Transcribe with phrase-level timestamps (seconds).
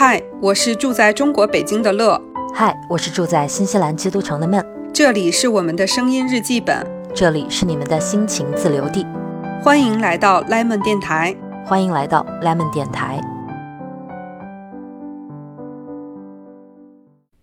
[0.00, 2.22] 嗨，我是住在中国北京的乐。
[2.54, 4.64] 嗨，我是住在新西兰基督城的闷。
[4.94, 9.04] 这里是我们的声音日记本，这里是你们的心情自留地。
[9.60, 11.34] 欢迎来到 Lemon 电台，
[11.66, 13.20] 欢迎来到 Lemon 电台。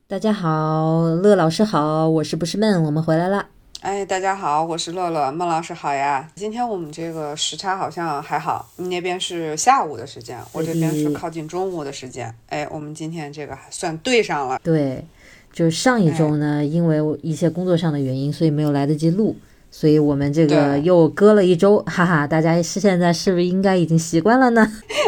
[0.07, 2.81] 大家好，乐老师好，我是不是闷？
[2.85, 3.47] 我们回来了。
[3.85, 6.27] 哎，大家好，我是乐乐，孟老师好呀。
[6.33, 12.33] 今天我们这个时差好像还好，你那边是下午的时间，我这边是靠近中午的时间。
[12.49, 14.59] 哎，我们今天这个算对上了。
[14.63, 15.05] 对，
[15.53, 19.35] 就是上一周呢，因为一些工作上的原因，所以没有来得及录。
[19.77, 24.65] 所以我们这个又搁了一周，哈哈，大家是现在是不是应该已经习惯了呢？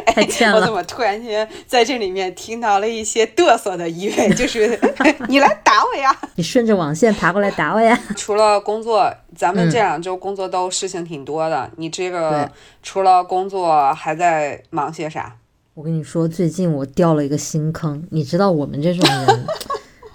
[0.08, 0.58] 太欠了！
[0.60, 4.30] 我怎么突然间在这里面听到了一些嘚瑟的意味？
[4.36, 4.78] 就是
[5.30, 6.14] 你来打我呀！
[6.36, 7.98] 你顺着网线爬过来打我呀！
[8.18, 11.72] 除了工作，咱们这两周工作都事情挺多的。
[11.78, 12.52] 你这个
[12.84, 15.34] 除了工作还在忙些啥？
[15.76, 18.06] 我跟你说，最近我掉了一个新坑。
[18.12, 19.46] 你知道我们这种人。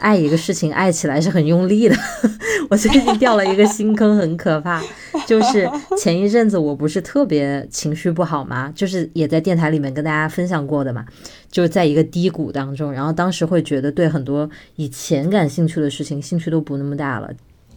[0.02, 1.96] 爱一个事情爱起来是很用力的，
[2.68, 4.82] 我最近掉了一个新坑，很可怕。
[5.26, 8.72] 就是前一阵子我不是特别情绪不好吗？
[8.74, 11.06] 就是也在电台里面跟大家分享过的嘛，
[11.50, 17.30] 就是在一个低谷当中，然后当时会觉得对很多以前感兴趣的事情兴趣都不那么大了。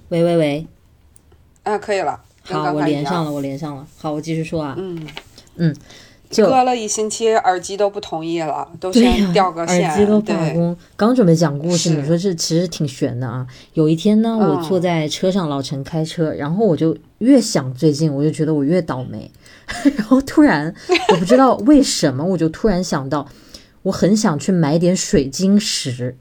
[0.10, 0.68] 喂喂喂，
[1.64, 5.08] 啊，可以了，好，我连上了，我连上了，好，我继续说啊，嗯
[5.58, 5.76] 嗯。
[6.44, 9.90] 搁了一星期，耳机都不同意了，都先掉个线。
[9.90, 13.46] 耳机都罢工，刚准备讲故事，你说这其实挺悬的啊。
[13.74, 19.30] 有一天呢，我坐在车上，老陈开车，然后我就越想最近，我就觉得我越倒霉。
[19.98, 20.74] 然后突然，
[21.12, 23.28] 我不知道为什么，我就突然想到，
[23.84, 26.16] 我很想去买点水晶石，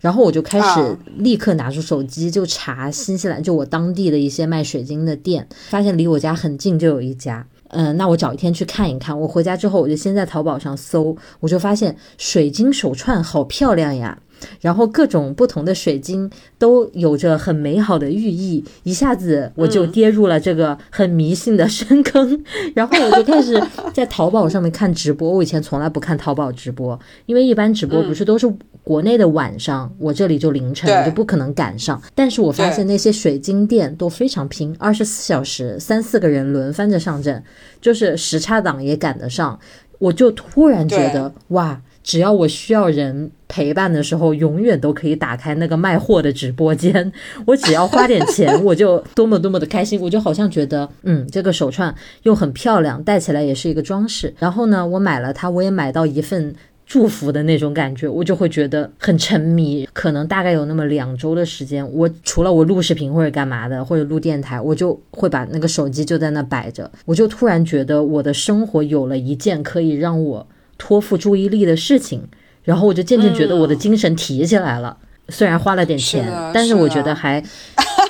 [0.00, 7.46] 然后我就开始立刻拿出手机就查新西兰，就我当地的一些卖水晶的店，发现离我家很近就有一家。
[7.68, 9.18] 嗯，那我找一天去看一看。
[9.18, 14.18] 我回家之后，我就先在淘宝上搜，我就发现水晶手串好漂亮呀。
[14.60, 22.44] 然后各种不同的水晶都有着很美好的寓意，一下子我就跌入了这个很迷信的深坑。
[22.74, 23.60] 然后我就开始
[23.92, 25.30] 在淘宝上面看直播。
[25.30, 28.52] 我以前从来不看淘宝直播，因为一般直播不是都是
[28.82, 32.00] 国内的晚上，我这里就凌晨，我就不可能赶上。
[32.14, 37.42] 但是我发现那些水晶店都非常拼，二十四小时三四个人轮番着上阵，
[37.80, 39.58] 就是时差党也赶得上。
[39.98, 41.80] 我就突然觉得哇！
[42.06, 47.12] 只要我需要人陪伴的时候，永远都可以打开那个卖货的直播间。
[47.44, 50.00] 我只要花点钱，我就多么多么的开心。
[50.00, 54.32] 我就好像觉得，嗯，这个手串又很漂亮，戴起来也是一个装饰。
[54.38, 56.54] 然后呢，我买了它，我也买到一份
[56.86, 59.88] 祝福的那种感觉，我就会觉得很沉迷。
[59.92, 66.88] 可能大概有那么两周的时间，我除了我录视频或者干嘛的，或者录电台，我就会把那个手机就在那摆着。
[67.04, 70.46] 我就突然觉得我的生活有了一件可以让我。
[70.78, 72.22] 托付注意力的事情，
[72.64, 74.98] 然后我就渐渐觉得我的精神提起来了。
[75.28, 77.42] 虽然花了点钱，但是我觉得还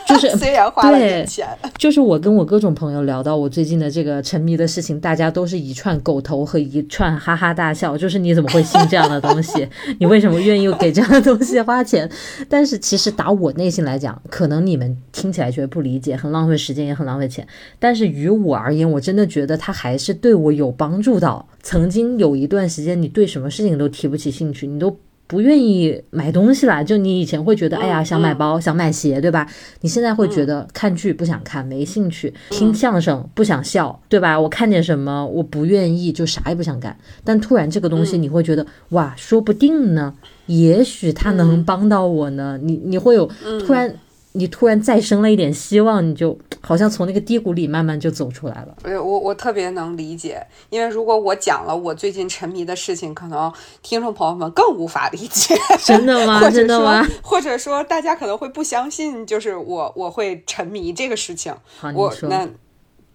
[0.07, 1.47] 就是 虽然花了点钱，
[1.79, 7.97] 就是我跟我各种朋友聊到我最近的这个沉迷的事情，大家都是一串狗头和一串哈哈大笑。
[7.97, 9.67] 就是你怎么会信这样的东西？
[9.99, 12.09] 你为什么愿意给这样的东西花钱？
[12.49, 17.47] 但是其实打我内心来讲，可能你们听起来觉得不理解，很浪费时间，也很浪费钱。
[17.79, 21.49] 但是于我而言，我真的觉得它还是对我有帮助到。
[21.63, 24.97] 曾经有一段时间，你对什么事情都提不起兴趣，你都
[25.27, 26.85] 不愿意买东西了。
[26.85, 29.47] 就你以前会觉得，哎呀，想买包，想买鞋，对吧？
[29.81, 34.39] 你现在会觉得看剧不想看，没兴趣；听相声不想笑，对吧？
[34.39, 36.97] 我看见什么，我不愿意，就啥也不想干。
[37.25, 40.15] 但突然这个东西，你会觉得，哇，说不定呢，
[40.47, 42.59] 也许它能帮到我呢。
[42.63, 43.31] 你你会有
[43.67, 43.95] 突然。
[44.37, 48.77] 你突然再生了一点希望，你就 好像从那个低谷里慢慢就走出来了。
[48.85, 53.51] 我我我特别能理解，因为如果我讲了我最近沉迷的事情，可能
[53.83, 55.57] 听众朋友们更无法理解。
[55.83, 56.49] 真的吗？
[56.51, 57.07] 真的吗？
[57.23, 61.55] 或者说大家可能会不相信，就是我我会沉迷这个事情。
[61.95, 62.47] 我那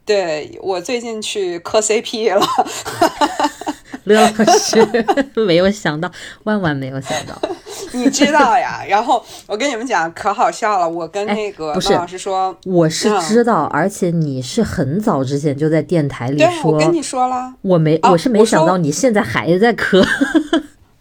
[0.03, 2.45] 对我最近去磕 CP 了。
[4.05, 4.27] 刘老
[4.57, 5.05] 师
[5.35, 6.11] 没有想到，
[6.43, 7.39] 万万没有想到。
[7.93, 8.83] 你知道呀？
[8.87, 10.87] 然后我跟你们讲，可好笑了。
[10.87, 16.71] 我跟那个孟老师说，我是知道，而且你是很早之前就在电台里说。
[16.71, 20.05] 我跟你说了，我没，我是没想到你现在还在磕。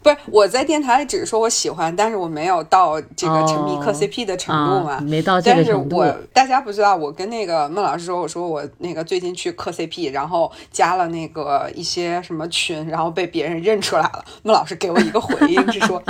[0.01, 5.97] 不是我在电台里只是说我喜欢，但是我没有到这个沉迷磕 CP 的程度嘛，没到这个程度。
[5.99, 14.25] 但是我大家不知道，我跟那个孟老师说，我说我那个最近去磕 CP，然后加了那个一些什么群，然后被别人认出来了。
[14.43, 16.01] 孟老师给我一个回应是说。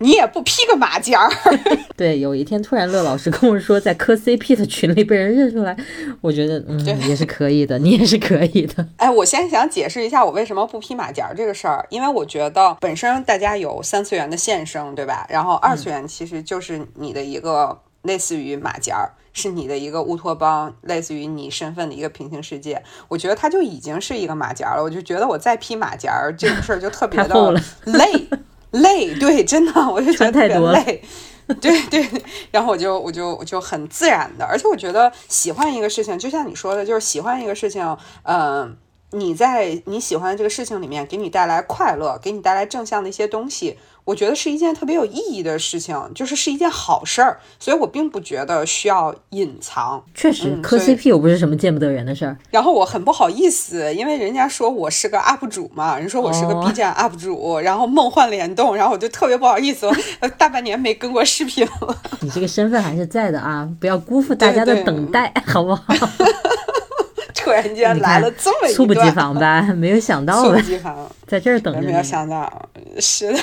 [0.00, 1.30] 你也不披个马甲儿。
[1.96, 5.76] 对，有一天突然乐老师跟我说，在磕 CP 的群里被人认出来，
[6.20, 8.86] 我觉得嗯也是可以的， 你也是可以的。
[8.96, 15.26] 哎，我先想解释一下我为什么不披马甲儿这个事儿，因为我觉得本身大家有三次元的现生，对吧？
[15.28, 19.12] 然后二次元其实就是你的一个类似于马甲儿。
[19.32, 22.82] 是你的一个乌托邦，类似于你身份的一个平行世界。
[23.06, 28.28] 我觉得它就已经是一个马甲了，我就觉得我再披马甲这个事儿就特别的 累
[28.70, 29.14] 累。
[29.14, 31.02] 对，真的，我就觉得特别累。
[31.60, 32.08] 对对，
[32.52, 38.76] 然后我就我就我就很自然的，而且我觉得喜欢一个事情，就像你说的，就是喜欢一个事情，嗯，
[39.12, 43.76] 你在你喜欢的这个事情里面给你带来快乐，给你带来正向的一些东西。
[44.04, 50.02] 我觉得是一件特别有意义的事情，就是是一件好事儿，所以我并不觉得需要隐藏。
[50.14, 52.36] 确实，磕 CP 又不是什么见不得人的事儿。
[52.50, 59.88] 然后我很不好意思，因为人家说我是个 UP 主嘛，人说我是个 B 站 UP 主，然后梦幻联动，然后我就特别不好意思，
[60.38, 61.96] 大半年没更过视频了。
[62.20, 65.82] 你这个身份还是在的啊，不要辜负大家的等待，好不好？
[67.42, 69.62] 突然间来了这么一猝不及防吧？
[69.74, 71.80] 没有想到猝不及防， 在这儿等着。
[71.82, 73.38] 没有想到，是的，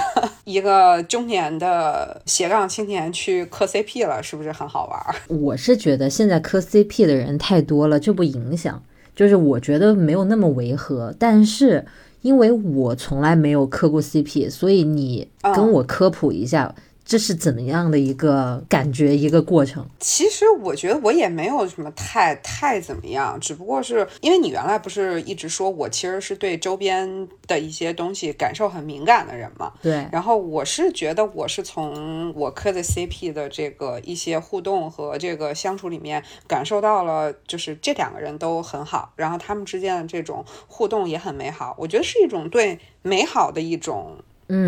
[0.46, 5.40] 一个中年的斜杠青年去磕 CP 了，是不是很好玩？
[5.40, 8.82] 我是觉得现在磕 CP 的人太多了，这不影响，
[9.16, 11.14] 就是我觉得没有那么违和。
[11.18, 11.86] 但是
[12.22, 16.74] 因为我从来没有磕过 CP，所以你跟我科普一下。
[17.08, 19.88] 这是怎么样的一个感觉，一个过程？
[19.98, 29.72] 其实我觉得我也没有什么太太怎么样，只不过是因为你原来不是一直说我其实是对周边的一些东西感受很敏感的人嘛？
[29.82, 30.06] 对。
[30.12, 41.74] 然后我是觉得我是从我磕的 CP 的这个一些互动和这个相处里面感受到了，就是这两个人都很好，然后他们之间的这种互动也很美好。
[41.80, 44.18] 我觉得是一种对美好的一种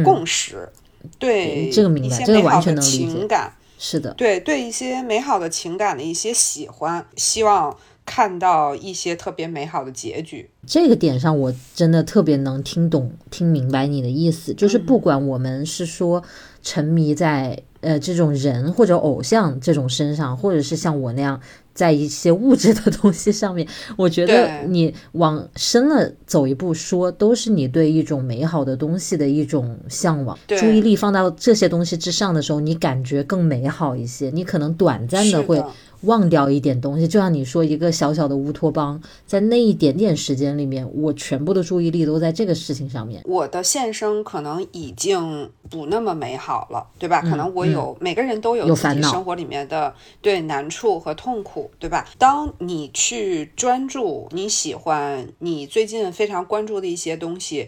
[0.06, 0.70] 共识。
[1.18, 2.88] 对这个明白，这个完全能理
[3.28, 3.38] 解。
[3.82, 10.50] 是的，对对一些美好的情感的一些喜欢，希望看到一些特别美好的结局。
[10.68, 14.54] 这个点上，我真的特别能听懂、听明白你的意思。
[14.54, 16.22] 就是不管我们是说
[16.62, 21.40] 沉迷在呃这种人或者偶像这种身上，或者是像我那样。
[21.80, 23.66] 在一些物质的东西上面，
[23.96, 30.38] 我觉得你往深了走一步说，都是你对一种美好的东西的一种向往。
[30.58, 34.30] 注意力放到这些东西之上的时候，你感觉更美好一些。
[34.32, 35.64] 你可能短暂的会。
[36.02, 43.22] 忘掉一点东西，就像你说，一个小小的乌托邦，在那一点点时间里面，我全部的注意力都在这个事情上面。
[43.26, 47.22] 我的现生可能已经不那么美好了，对吧？
[47.22, 52.08] 可能我有每个人都有自己生活里面的对难处和痛苦，对吧？
[52.18, 57.68] 当你去专注你喜欢、你最近非常关注的一些东西。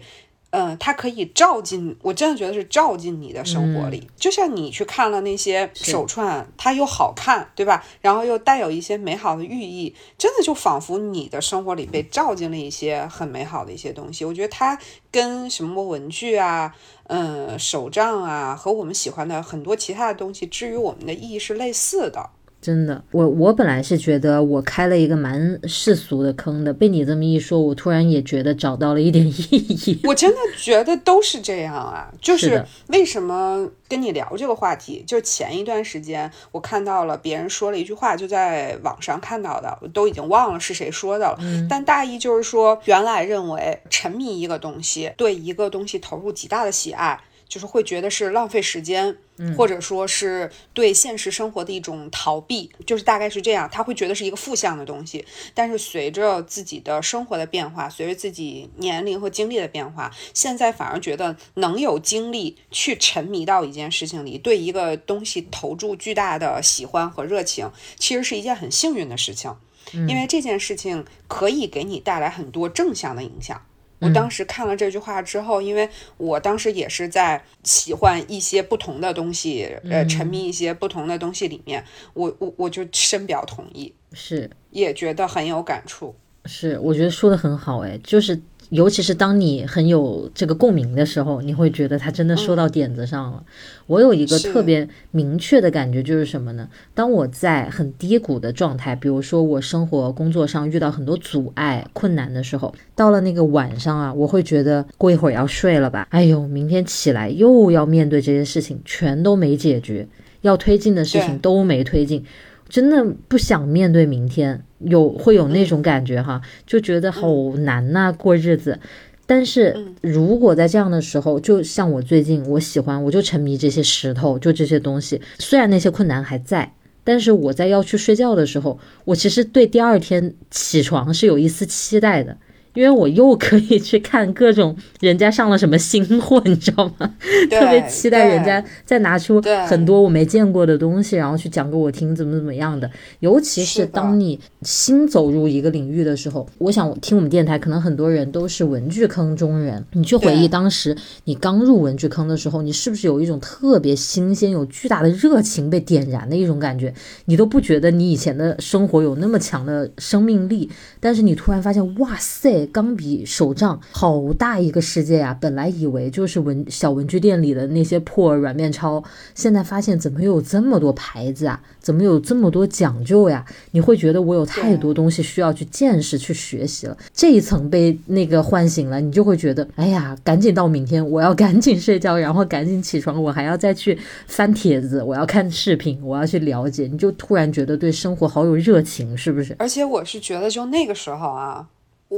[0.52, 4.06] 嗯，它可以照进，我真的觉得是照进你的生活里。
[4.16, 7.82] 就像你去看了那些手串，它又好看，对吧？
[8.02, 14.26] 然后又带有一些美好的寓意，真的就仿佛你的生活里被照进了一些很美好的一些东西。
[14.26, 14.78] 我觉得它
[15.10, 22.28] 跟什么文具啊，嗯，手账啊，和我们喜欢的很多其他的东西，至于我们的意义是类似的。
[22.62, 29.98] 真的，我我本来是觉得我开了一个蛮世俗的坑的，被你这么一说，我突然也觉得找到了一点意义。
[30.06, 35.02] 我真的觉得都是这样啊， 就是为什么跟你聊这个话题？
[35.04, 41.38] 就前一段时间我看到了别人说了一句话，就在网上看到的，我都已经忘了是谁说的了。
[41.68, 47.20] 但大意就是说，原来认为沉迷一个东西，对一个东西投入极大的喜爱。
[47.52, 49.14] 就是会觉得是浪费时间，
[49.58, 53.68] 或者说是对现实生活的一种逃避，就是大概是这样。
[53.70, 55.22] 他会觉得是一个负向的东西。
[55.52, 69.54] 但是随着自己的生活的变化，随着自己年龄和经历的变化，现在反而觉得能有精力去沉迷到一件事情里，对一个东西投注巨大的喜欢和热情，其实是一件很幸运的事情，
[69.92, 73.60] 因为这件事情可以给你带来很多正向的影响。
[74.02, 81.82] 我当时看了这句话之后，因为我当时也是在喜欢一些不同的东西，呃，沉迷一些不同的东西里面，
[82.12, 84.50] 我我我就深表同意，是。
[84.70, 86.14] 也觉得很有感触，
[86.46, 88.40] 是我觉得说的很好，哎，就是。
[88.72, 93.44] 尤其是当你很有这个共鸣的时候，你会觉得他真的说到点子上了。
[93.86, 96.66] 我有一个特别明确的感觉，就是什么呢？
[96.94, 106.08] 当我在很低谷的状态，比如说我生活工作上遇到很多阻碍困难的时候，到了那个晚上啊，我会觉得过一会儿要睡了吧？
[106.08, 110.08] 哎呦，明天起来又要面对这些事情，全都没解决，
[110.40, 112.24] 要推进的事情都没推进。
[112.70, 118.78] 真的不想面对明天，有会有那种感觉哈，就觉得好难呐，过日子。
[119.24, 125.20] 但是如果在这样的时候，就像我最近我喜欢，我就沉迷这些石头，就这些东西。
[125.38, 126.74] 虽然那些困难还在，
[127.04, 132.36] 但是我在要去睡觉的时候，我其实对第二天起床是有一丝期待的。
[132.74, 137.14] 因为我又可以去看各种人家上了什么新货，你知道吗？
[137.50, 142.90] 特别期待人家再拿出很多我没见过的东西，然后去讲给我听，怎么怎么样的。
[143.20, 149.84] 尤其是当你新走入一个领域的时候，我想听我们电台，可能很多人都是文具坑中人。
[149.92, 156.92] 你去回忆当时你刚入文具坑的时候，你是不是有一种特别新鲜、有巨大的热情被点燃的一种感觉？
[157.26, 162.61] 你都不觉得你以前的生活有那么强的生命力，但是你突然发现，哇塞！
[162.66, 165.36] 钢笔、手账，好大一个世界呀！
[165.40, 169.02] 本来以为就是文小文具店里的那些破软面钞，
[169.34, 171.60] 现在发现怎么有这么多牌子啊？
[171.80, 173.44] 怎么有这么多讲究呀？
[173.72, 176.96] 你会觉得我有太多东西需要去见识、去学习了。
[177.12, 186.88] 这一层被那个唤醒了，你就会觉得，哎呀，赶紧到明天，我要赶紧睡觉，然后赶紧起床，我还要再去翻帖子，我要看视频，我要去了解。
[186.90, 189.56] 你就突然觉得对生活好有热情，是不是？
[189.58, 191.66] 而且我是觉得，就那个时候啊。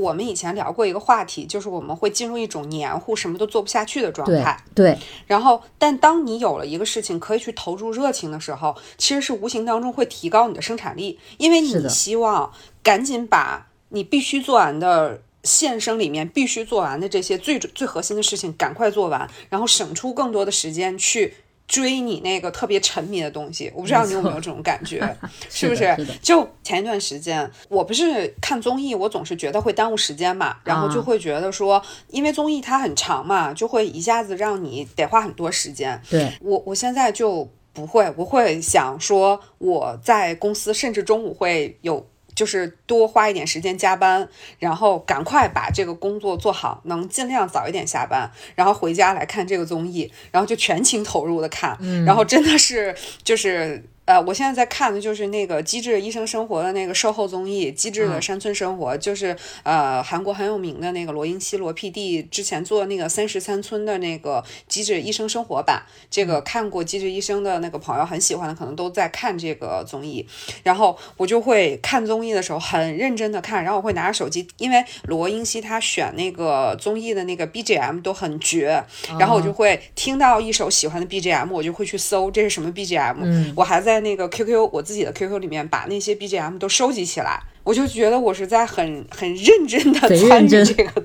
[0.00, 4.60] 我们以前聊过一个话题，就是我们会进入一种黏糊、什么都做不下去的状态。
[4.74, 4.98] 对。
[5.28, 21.34] 然后，但当你有了一个事情可以去投入热情的时候，其实是无形当中会提高你的生产力，因为你希望赶紧把你必须做完的现生里面必须做完的这些最最核心的事情赶快做完，然后省出更多的时间去。
[21.66, 25.00] 追你那个特别沉迷的东西，我不知道你有没有这种感觉，
[25.48, 25.96] 是不是？
[26.22, 36.00] 就前一段时间，我不是看综艺，我总是觉得会耽误时间嘛，然后就会觉得说，因为综艺它很长嘛，就会一下子让你得花很多时间。
[36.10, 42.06] 对我，我现在就不会，我会想说，我在公司甚至中午会有。
[42.34, 53.84] 就是多花一点时间加班，然后赶快把这个工作做好，能尽量早一点下班，然后回家来看这个综艺，然后就全情投入的看，然后真的是就是。
[54.06, 70.26] 呃，我现在在看的就是那个《机智医生生活》的那个售后综艺，《机智的山村生活》，就是呃韩国很有名的那个罗英熙罗 PD 之前做那个三十三村的那个《机智医生生活》版，这个看过《机智医生》的那个朋友很喜欢的，可能都在看这个综艺。
[70.62, 78.84] 然后我就会看综艺的时候很认真的看，然后我会拿着手机，因为罗英熙他选那个综艺的那个 BGM 都很绝，
[79.18, 83.93] 然后我就会听到一首喜欢的 BGM，我就会去搜这是什么 BGM，我还在。
[83.94, 91.04] 在那个 QQ 我自己的 QQ 里面把那些 BGM 都收集起来，我就觉得我是在很很认真的参与这个，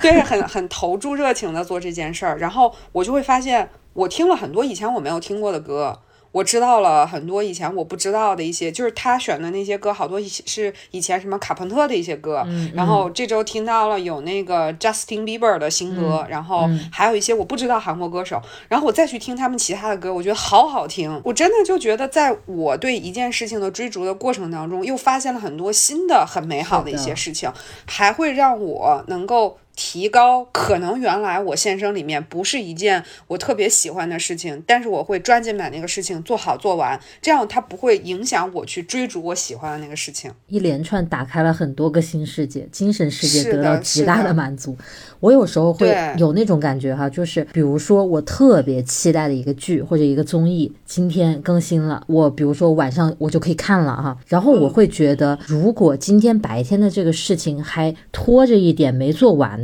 [0.00, 6.00] 对，很很投注热情的做这件事儿，然后我就会发现我听了很多以前我没有听过的歌。
[6.34, 12.44] 我知道了很多以前我不知道的一些，就是他选的那些歌，好多是以前什么卡朋特的一些歌。
[12.74, 18.42] 然后这周听到了有那个 Justin Bieber 的新歌，然后还有一些我不知道韩国歌手。
[18.68, 21.22] 然后我再去听他们其他的歌，我觉得好好听。
[21.24, 27.48] 我真的就觉得，在我对一件事情的追逐的过程当中，又发现了很多新的很美好的一些事情，
[27.86, 29.58] 还会让我能够。
[29.76, 40.30] 提高可能原来我现生里面不是一件我特别喜欢的事情，但是我会抓紧把那个事情做好做完，这样它不会影响我去追逐我喜欢的那个事情。
[40.48, 44.76] 一连串打开了很多个新世界，精神世界得到极大的满足。
[45.18, 45.88] 我有时候会
[46.18, 59.63] 有那种感觉哈，就是比如说我特别期待的一个剧或者一个综艺，今天更新了，我比如说晚上我就可以看了哈，然后我会觉得如果今天白天的这个事情还拖着一点没做完。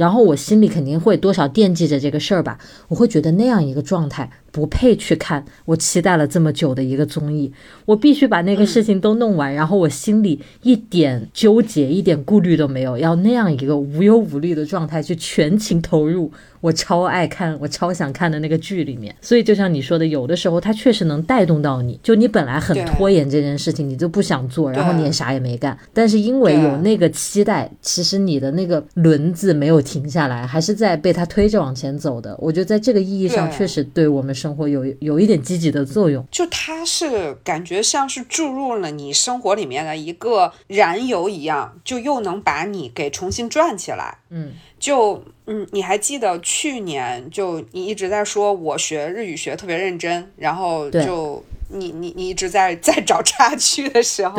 [0.00, 4.30] 然后我心里肯定会多少惦记着这个事儿吧，我会觉得那样一个状态。
[4.52, 7.52] 不配去看我期待了这么久的一个综艺，
[7.84, 19.14] 我必须把那个事情都弄完，然后我心里一点纠结、一点顾虑都没有，要那样一个无忧无虑的状态去全情投入我超爱看、我超想看的那个剧里面。
[19.20, 32.36] 所以就像你说的，有的时候它确实能带动到你，就你本来很拖延这件事情，你就不想做，然后你也啥也没干，但是因为有那个期待，其实你的那个轮子没有停下来，还是在被它推着往前走的。
[32.40, 34.34] 我觉得在这个意义上，确实对我们。
[34.40, 44.18] 生活有有一点积极的作用，就它是感觉像是注入了你生活里面的一个燃油一样，就又能把你给重新转起来。
[44.30, 54.36] 嗯，就嗯，你还记得去年就你一直在说我学日语学特别认真，然后就你你你一直在在找 差距的时候，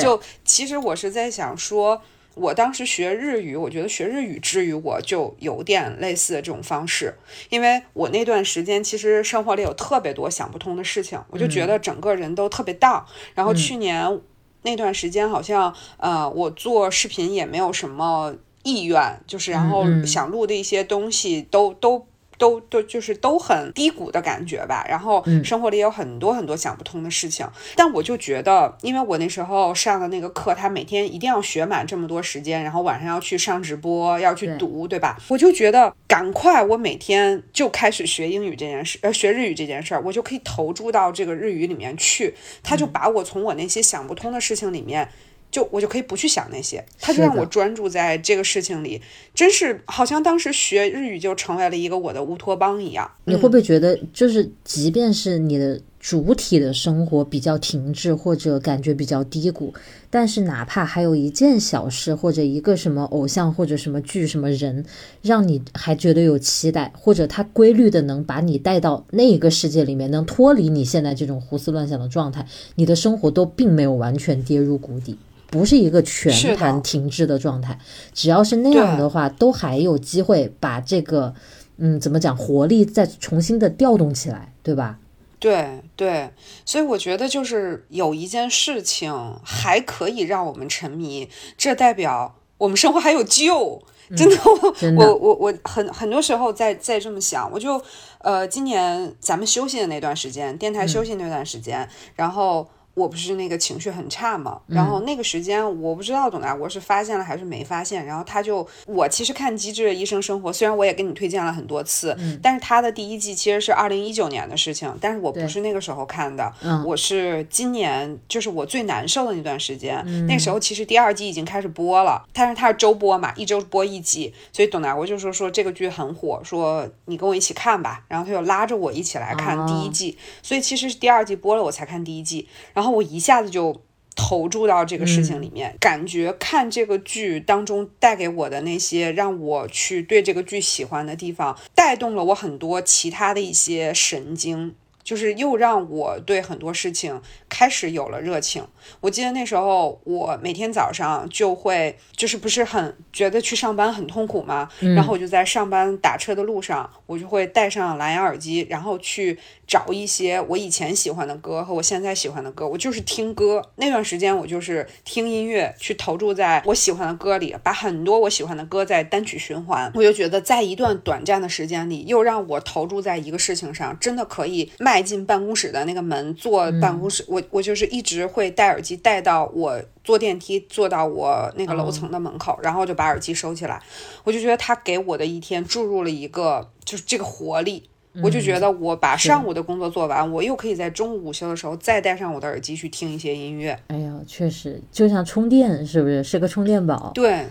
[0.00, 2.02] 就其实我是在想说。
[2.38, 7.14] 我当时学日语，我觉得学日语之于我就有点类似的这种方式，
[7.50, 13.02] 因为我那段时间其实生活里有特别多想不通的事情，我就觉得整个人都特别 down。
[13.34, 14.20] 然后去年
[14.62, 22.06] 那段时间好像，呃，我做视频也没有什么意愿，就是然后想录的一些东西都都。
[22.38, 35.18] 都都就是都很低谷的感觉吧，然后生活里有很多很多想不通的事情，但我就觉得，因为我那时候上的那个课，他每天一定要学满这么多时间，然后晚上要去上直播，要去读，对吧？
[35.28, 45.08] 我就觉得赶快，我每天就开始学英语这件事，呃，学日语这件事儿，我就可以投注到这个日语里面去，他就把我从我那些想不通的事情里面。
[45.50, 49.00] 就我就可以不去想那些，他就让我专注在这个事情里，
[49.34, 53.10] 真是好像当时学日语就成为了一个我的乌托邦一样。
[53.24, 59.72] 你会不会觉得，就是即便是你的主体的生活比较停滞或者感觉比较低谷，
[60.10, 64.84] 但是哪怕还有一件小事或者一个什么偶像或者什么剧什么人，
[65.22, 75.16] 让你还觉得有期待，或者他规律的能把你带到那一个世界里面，能脱离你现在这种胡思乱想的状态，你的生活都并没有完全跌入谷底。
[75.50, 77.78] 不是一个全盘停滞的状态，
[78.12, 81.34] 只要是那样的话，都还有机会把这个，
[81.78, 84.98] 嗯，怎么讲，活力再重新的调动起来，对吧？
[85.38, 86.30] 对对，
[86.66, 89.10] 所以我觉得就是有一件事情
[89.42, 93.82] 还可以让我们沉迷，这代表我们生活还有救。
[94.14, 97.80] 真的，我我我我很很多时候在在这么想，我就
[98.18, 102.68] 呃，今年咱们休息的那段时间，电台休息那段时间，然后。
[102.98, 116.52] 我不是那个情绪很差嘛，然后那个时间我不知道董大国是发现了还是没发现，然后他就我其实看《机智的医生生活》，虽然我也跟你推荐了很多次，但是他的第一季其实是二零一九年的事情，但是我不是那个时候看的，
[116.84, 132.87] 我是今年就是我最难受的那段时间，那时候其实第二季已经开始播了，但是它是周播嘛，一周播一集，所以董大国就说说这个剧很火，说你跟我一起看吧，然后他就拉着我一起来看第一季，所以其实是第二季播了我才看第一季，然后。
[132.92, 133.82] 我一下子就
[134.16, 144.74] 投注到这个事情里面，感觉看这个剧当中带给我的那些让我去对这个剧喜欢的地方，带动了我很多其他的一些神经。
[145.04, 148.62] 就是又让我对很多事情开始有了热情。
[149.00, 154.68] 我记得那时候，我每天早上就会，就是不是很觉得去上班很痛苦吗？
[154.80, 159.38] 然后我就在上班打车的路上，我就会戴上蓝牙耳机，然后去
[159.68, 162.66] 找一些我以前喜欢的歌和我现在喜欢的歌。
[162.66, 169.92] 我就是听歌，那段时间我就是听音乐，去投注在我喜欢的歌里，把很多我喜欢的歌在单曲循环。
[169.94, 174.72] 我就觉得在一段短暂的时间里，又让我投注在一个事情上，真的可以。
[174.78, 183.82] 迈进办公室的那个门，坐办公室，我我就是一直会戴耳机戴到我坐电梯坐到我那个楼层的门口，然后就把耳机收起来。
[184.24, 187.90] 我就觉得他给我的一天注入了一个就是这个活力，
[188.22, 193.78] 我就觉得我把上午的工作做完，我又可以在中午午休的时候再戴上我的耳机去听一些音乐。
[193.88, 197.12] 哎呀，确实就像充电，是不是是个充电宝？
[197.14, 197.44] 对。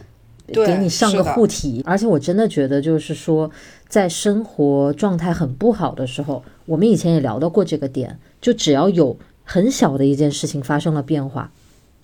[0.50, 3.52] 给你上个护体，而且我真的觉得，就是说，
[3.90, 11.52] 在生活状态很不好的时候，我们以前也聊到过这个点，就只要有很小的一件事情发生了变化，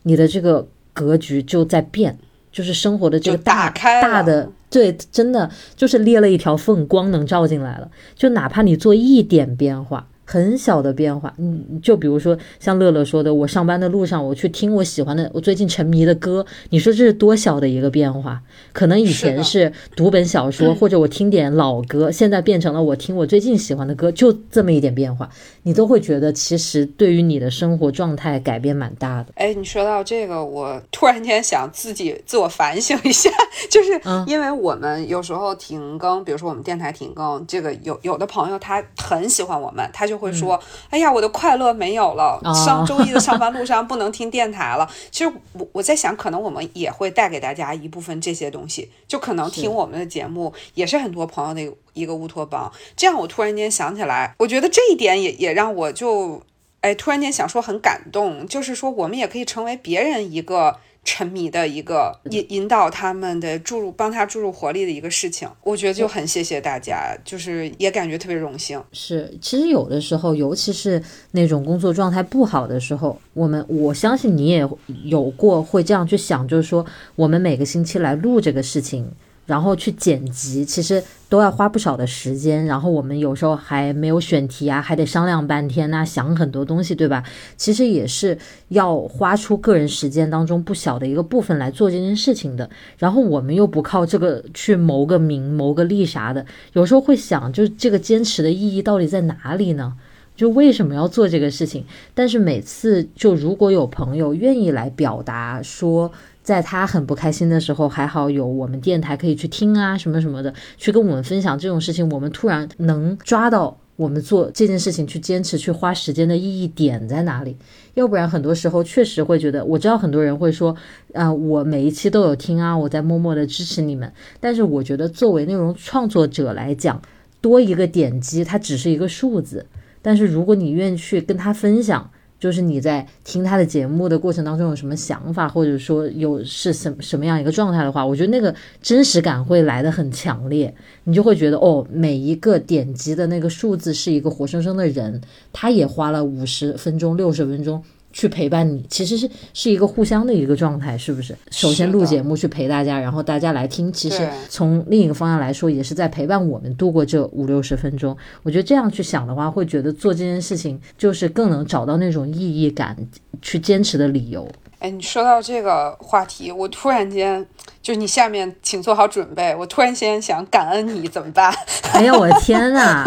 [0.01, 2.19] 你的这个格局就在变，
[2.51, 10.07] 就是生活的这个大大的，对，真的就是裂了一条缝，光能照进来了，就哪怕你做一点变化。
[10.33, 18.41] 很小的变化，嗯，就比如说像乐乐说的，我上班的路上我去听我喜欢的，我最近沉迷的歌，你说这是多小的一个变化？
[18.71, 25.29] 可能以前是读本小说 或者我听点老歌，现在变成了我听我最近喜欢的歌，就这么一点变化，
[25.61, 29.27] 你都会觉得其实对于你的生活状态改变蛮大的。
[29.35, 33.29] 哎，你说到这个，我突然间想自己自我反省一下，
[33.69, 40.22] 就是因为我们有时候停更，比如说我们电台停更，这个有有的朋友他很喜欢我们，他就。
[40.23, 40.57] 就会说，
[40.89, 42.39] 哎呀，我的快乐没有了。
[42.65, 44.89] 上周一的上班路上不能听电台了。
[45.11, 52.71] 其实我我在想，可能我们也会带给大家一部分这些东西，就可能听我们的节目也是很多朋友的一个乌托邦。
[52.95, 56.41] 这样我突然间想起来，我觉得这一点也也让我就，
[56.79, 60.77] 哎，突然间想说很感动，就是说我们也可以成为别人一个。
[61.03, 68.81] 沉迷的一个引引导他们的注入，帮他注入活力的一个事情，我觉得就很谢谢大家，就是也感觉特别荣幸。
[68.91, 74.67] 是，其实有的时候，尤其是那种工作状态不好的时候，我们我相信你也
[75.03, 76.85] 有过会这样去想，就是说
[77.15, 79.11] 我们每个星期来录这个事情。
[79.45, 82.65] 然后去剪辑，其实都要花不少的时间。
[82.65, 87.23] 然后我们有时候还没有选题啊，还得商量半天呐，想很多东西，对吧？
[87.57, 88.37] 其实也是
[88.69, 92.69] 要花出个人时间当中不小的一个部分来做这件事情的。
[92.97, 99.93] 然后我们又不靠这个去谋个名、谋个利啥的，有时候会想，就这个坚持的意义到底在哪里呢？
[100.35, 101.83] 就为什么要做这个事情？
[102.15, 106.11] 但是每次就如果有朋友愿意来表达说。
[106.43, 117.55] 在他很不开心的时候，还好有我们电台可以去听啊，什么什么的，去跟我们分享这种事情，我们突然能抓到我们做这件事情去坚持、去花时间的意义点在哪里。
[117.93, 120.75] 要不然，很多时候确实会觉得，我知道很多人会说，
[121.13, 124.11] 啊，我每一期都有听啊，我在默默的支持你们。
[124.39, 127.01] 但是，我觉得作为内容创作者来讲，
[127.39, 129.65] 多一个点击，它只是一个数字。
[130.01, 132.09] 但是，如果你愿意去跟他分享，
[132.43, 140.75] 就是你在听他的节目的过程当中有什么想法，或者说有是什什么样一个状态的话，我觉得那个真实感会来的很强烈，
[141.05, 145.21] 你就会觉得哦，每一个点击的那个数字是一个活生生的人，
[145.53, 147.81] 他也花了五十分钟、六十分钟。
[148.13, 151.35] 去陪伴你，其实是是一个互相的一个状态，是不是？
[151.51, 158.15] 首先录节目去陪大家，然后大家来听，其实从另一个方向来说，也是在陪伴我们度过这五六十分钟。
[158.43, 162.95] 我觉得这样去想的话，会觉得做这件事情就是更能找到那种意义感，
[163.41, 164.47] 去坚持的理由。
[164.79, 167.43] 哎，你说到这个话题，我突然间
[167.81, 171.53] 就你下面请做好准备，我突然间想感恩你怎么办？
[171.93, 173.03] 哎呀，我的天呐！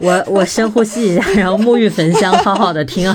[0.00, 3.10] 我我深呼吸一下，然后沐浴焚香，好好的听。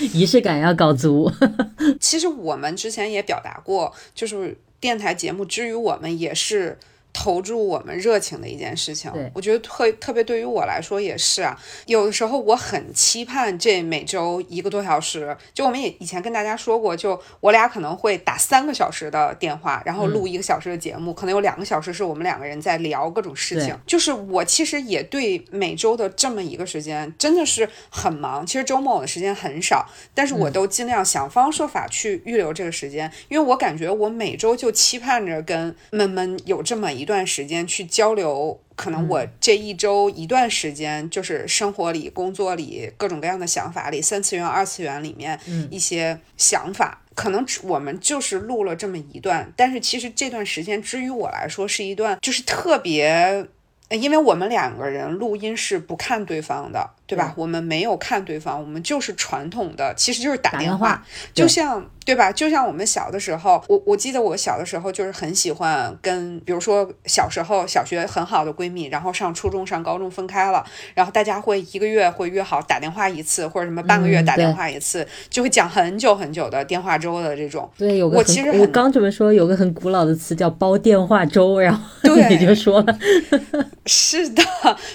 [0.12, 1.30] 仪式感要搞足。
[2.00, 6.78] 其实我们之前也表达过，就是电台节目之于我们也是。
[7.12, 11.58] 投注我们热情的一件事情，我觉得特特别对于我来说也是啊。
[11.86, 23.76] 有的时候我很期盼这每周一个多小时，就我们也以前跟大家说过，就我俩可能会打三个小时的电话，然后录一个小时的节目，可能有两个小时是我们两个人在聊各种事情。
[23.86, 36.90] 就是我其实也对每周的这么一个时间真的是很忙，其实周末我的时间很少，但是我都尽量想方设法去预留这个时间，因为我感觉我每周就期盼着跟闷闷有这么。
[36.99, 45.38] 一段时间去交流，可能我这一周一段时间，就是生活里、工作里各种各样的想法里，三次元、二次元里面
[45.70, 53.46] 一些想法，可能我们就是录了这么一段，但是其实这段时间，之于我来说是一段，就是特别，
[53.90, 56.90] 因为我们两个人录音是不看对方的。
[57.10, 57.34] 对吧？
[57.36, 62.30] 我们没有看对方，我们就是传统的，其实就是打电话，就像对吧？
[62.32, 77.70] 就像我们小的时候，我我记得我小的时候就是很喜欢跟，比如说小时候小学很好的闺蜜，然后上初中上高中分开了，然后大家会一个月会约好打电话一次，或者什么半个月打电话一次，就会讲很久很久的电话粥的这种。
[77.78, 82.98] 对，有个我其实我刚准备说有个很古老的词叫煲电话粥，然后你就说了，
[83.86, 84.42] 是的，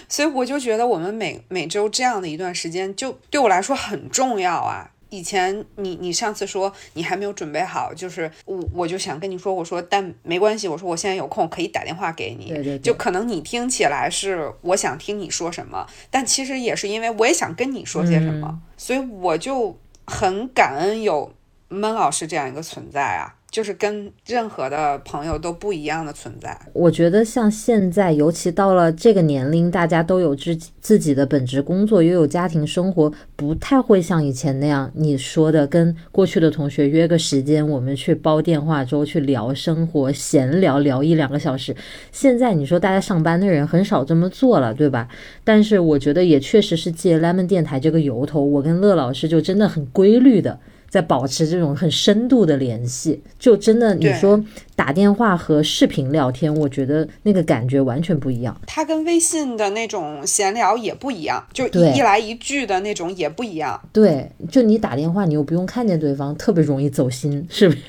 [0.10, 1.90] 所以我就觉得我们每每周。
[1.96, 4.90] 这样的一段时间就对我来说很重要啊！
[5.10, 12.50] 以前你你上次说你还没有准备好，就是我我就想跟你说，我说但没关系，我说我现在有空可以打电话给你。
[12.50, 21.34] 对对，就可能你听起来是我想听你说什么，但其实也是因为我也想跟你说些什么，所以我就很感恩有
[21.68, 23.35] 闷老师这样一个存在啊。
[23.56, 26.60] 就是跟任何的朋友都不一样的存在。
[26.74, 41.74] 我觉得像现在，尤其到了这个年龄，大家都有自自己的本职工作，又有家庭生活，不太会像以前那样你说的，跟过去的同学约个时间，我们去煲电话粥，去聊生活，闲聊聊一两个小时。
[42.12, 45.08] 现在你说大家上班的人很少这么做了，对吧？
[45.46, 50.60] 但是我觉得也确实是借 lemon 电台这个由头，我跟乐老师就真的很规律的。
[50.96, 54.42] 在保持这种很深度的联系，就真的你说。
[54.76, 58.60] 打电话和视频聊天，我觉得那个感觉完全不一样。
[58.68, 63.82] 它跟微信的那种闲聊也不一样，就一来一句的那种也不一样。
[63.94, 67.80] 对，就你打电话，你又不用看见对方，特别容易走心，是不是？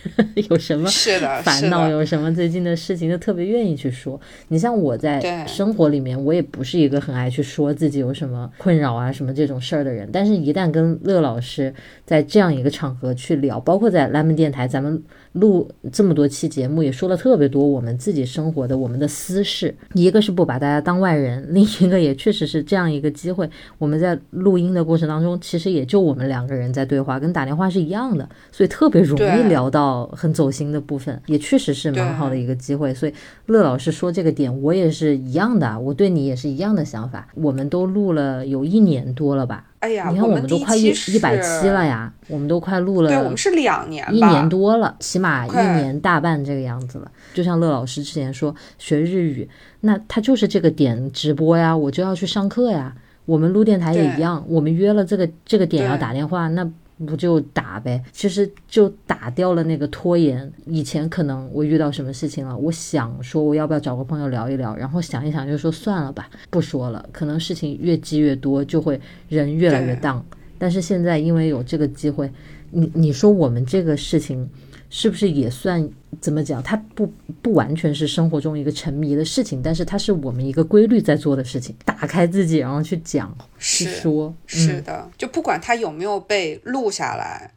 [0.49, 4.21] 有什么是的烦恼，有什么最近的事情，就特别愿意去说。
[4.49, 10.09] 你像我在生活里面，我也不是一个很爱去说自己有什么困扰啊什么这种事儿的人。
[10.13, 15.03] 但是，一旦跟乐老师在这样一个场合去聊，包括在 lemon 电台，咱们。
[15.37, 19.75] 录这么多期节目，也说了特别多我们自己生活的我们的私事。
[19.95, 23.49] 一个是不把大家当外人，另一个也确实是这样一个机会。
[23.79, 32.95] 我们在录音的过程当中，其实也就我们两个人在对话，跟打电话是一样的，所以特别容易聊到很走心的部分，也确实是蛮好的一个机会。
[32.95, 33.13] 所以
[33.47, 37.29] 乐老师说这个点，我也是一样的，我对你也是一样的想法。
[37.35, 39.67] 我们都录了有一年多了吧。
[39.81, 47.11] 哎呀，你看，我们都快一一百七了呀，我们都快录了，对，我们是两年，一年多了，起码一年大半这个样子了。
[47.35, 49.49] 就像乐老师之前说学日语，
[49.81, 52.95] 那他就是这个点直播呀，我就要去上课呀。
[53.25, 56.69] 我们录电台也一样，我们约了这个这个点要打电话，那。
[57.05, 60.51] 不就打呗，其实就打掉了那个拖延。
[60.67, 67.07] 以前可能我遇到什么事情了，我想说我要不要找个朋友聊一聊，然后想一想就说算了吧，不说了。
[67.13, 70.25] 可能事情越积越多，就会人越来越荡。
[70.59, 72.31] 但是现在因为有这个机会，
[72.71, 74.49] 你你说我们这个事情
[74.89, 75.89] 是不是也算
[76.21, 76.63] 怎么讲？
[76.63, 81.75] 它不不完全是生活中一个沉迷的事情，但是它是我们一个规律在做的事情。
[81.85, 87.53] 打开自己，然后去讲，去说，是的，就不管它有没有被录下来。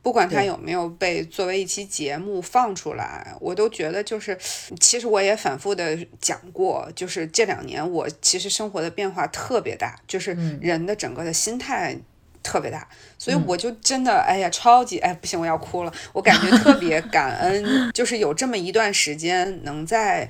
[0.00, 4.38] 不管它有没有被作为一期节目放出来，我都觉得就是，
[4.80, 11.98] 其实我也反复的讲过，就是这两年我其实生活的变化特别大，就是人的整个的心态
[12.42, 12.86] 特别大，
[13.18, 20.28] 所以我就真的哎呀超级哎不行我要哭了，我感觉特别 感恩，就是有这么一段时间能在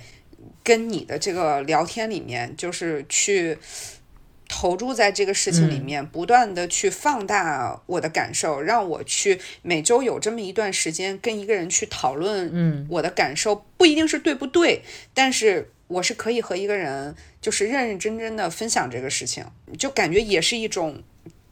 [0.62, 3.59] 跟你的这个聊天里面，就是去。
[4.51, 19.44] 投注在这个事情里面，不断的去放大我的感受，让我去每周有这么一段时间跟一个人去讨论，嗯，我的感受不一定是对不对，但是我是可以和一个人就是认认真真的分享这个事情，
[19.79, 21.03] 就感觉也是一种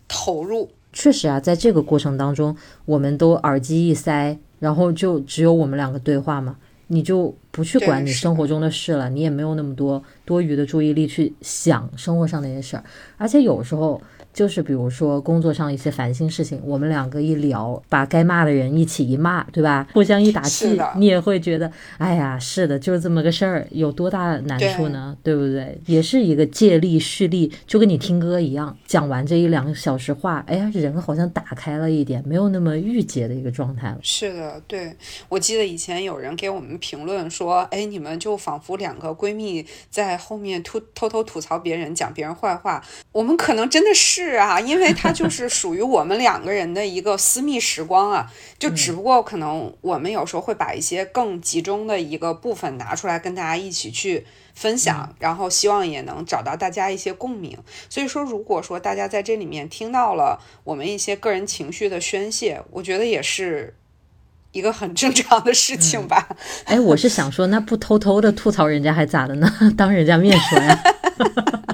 [0.08, 0.68] 投入。
[0.92, 6.56] 确实啊，在这个过程当中，我们都耳机一塞，然后就只有我们两个对话嘛。
[6.88, 12.84] 你就不去管你生活中的事了，你也没有那么多多余的注意力去想生活上那些事儿，
[13.16, 14.00] 而且有时候。
[14.36, 19.88] 就是比如说工作上一些烦心事情，我们两个一聊，把该骂的人一起一骂，对吧？
[19.94, 25.16] 互相一打气，你也会觉得，哎呀，是的，就是这么个事儿，有多大难处呢？
[25.22, 25.80] 对不对？
[25.86, 33.98] 也是一个借力蓄力，就跟你听歌一样，讲完这一两个小时话，哎呀，人好像打开了一点，没有那么郁结的一个状态了。
[34.02, 34.94] 是的，对
[35.30, 44.25] 我记得以前有人给我们评论说，哎，你们就仿佛两个闺蜜在后面吐偷偷吐槽别人，讲别人坏话，我们可能真的是。
[44.26, 57.56] 是啊，因为它就 是属于我们两个人的一个私密时光啊，就只不过可能我们有时候会把一些更集中的一个部分拿出来跟大家一起去分享，然后希望也能找到大家一些共鸣。
[57.88, 63.76] 所以说，如果说大家在这里面听到了我们一些个人情绪的宣泄，我觉得也是
[64.50, 66.28] 一个很正常的事情吧。
[66.64, 69.48] 哎，我是想说，那不偷偷的吐槽人家还咋的呢？
[69.76, 70.82] 当人家面说呀。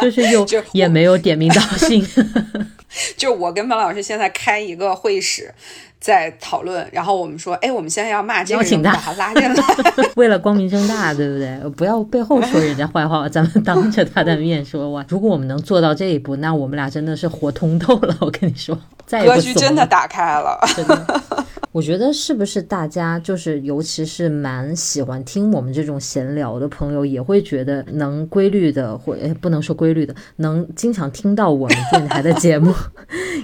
[0.02, 2.06] 就是又也没有点名道姓，
[3.16, 5.52] 就我跟方老师现在开一个会议室，
[6.00, 9.54] 在讨论，然后我们说，哎，我们现在要骂这个人，把他 拉进来，
[10.16, 11.70] 为了光明正大，对不对？
[11.76, 15.04] 不要背后说人家坏话，咱们当着他的面说哇！
[15.08, 18.16] 如果我们能做到这一步，那我们俩真的是活通透了。
[18.20, 20.58] 我跟你说， 再格局真的打开了。
[21.72, 32.74] 我觉得是不是大家就是，尤其是蛮喜欢听我们这种闲聊的朋友，也会觉得能规律的，或不能说规律的，能经常听到我们电台的节目，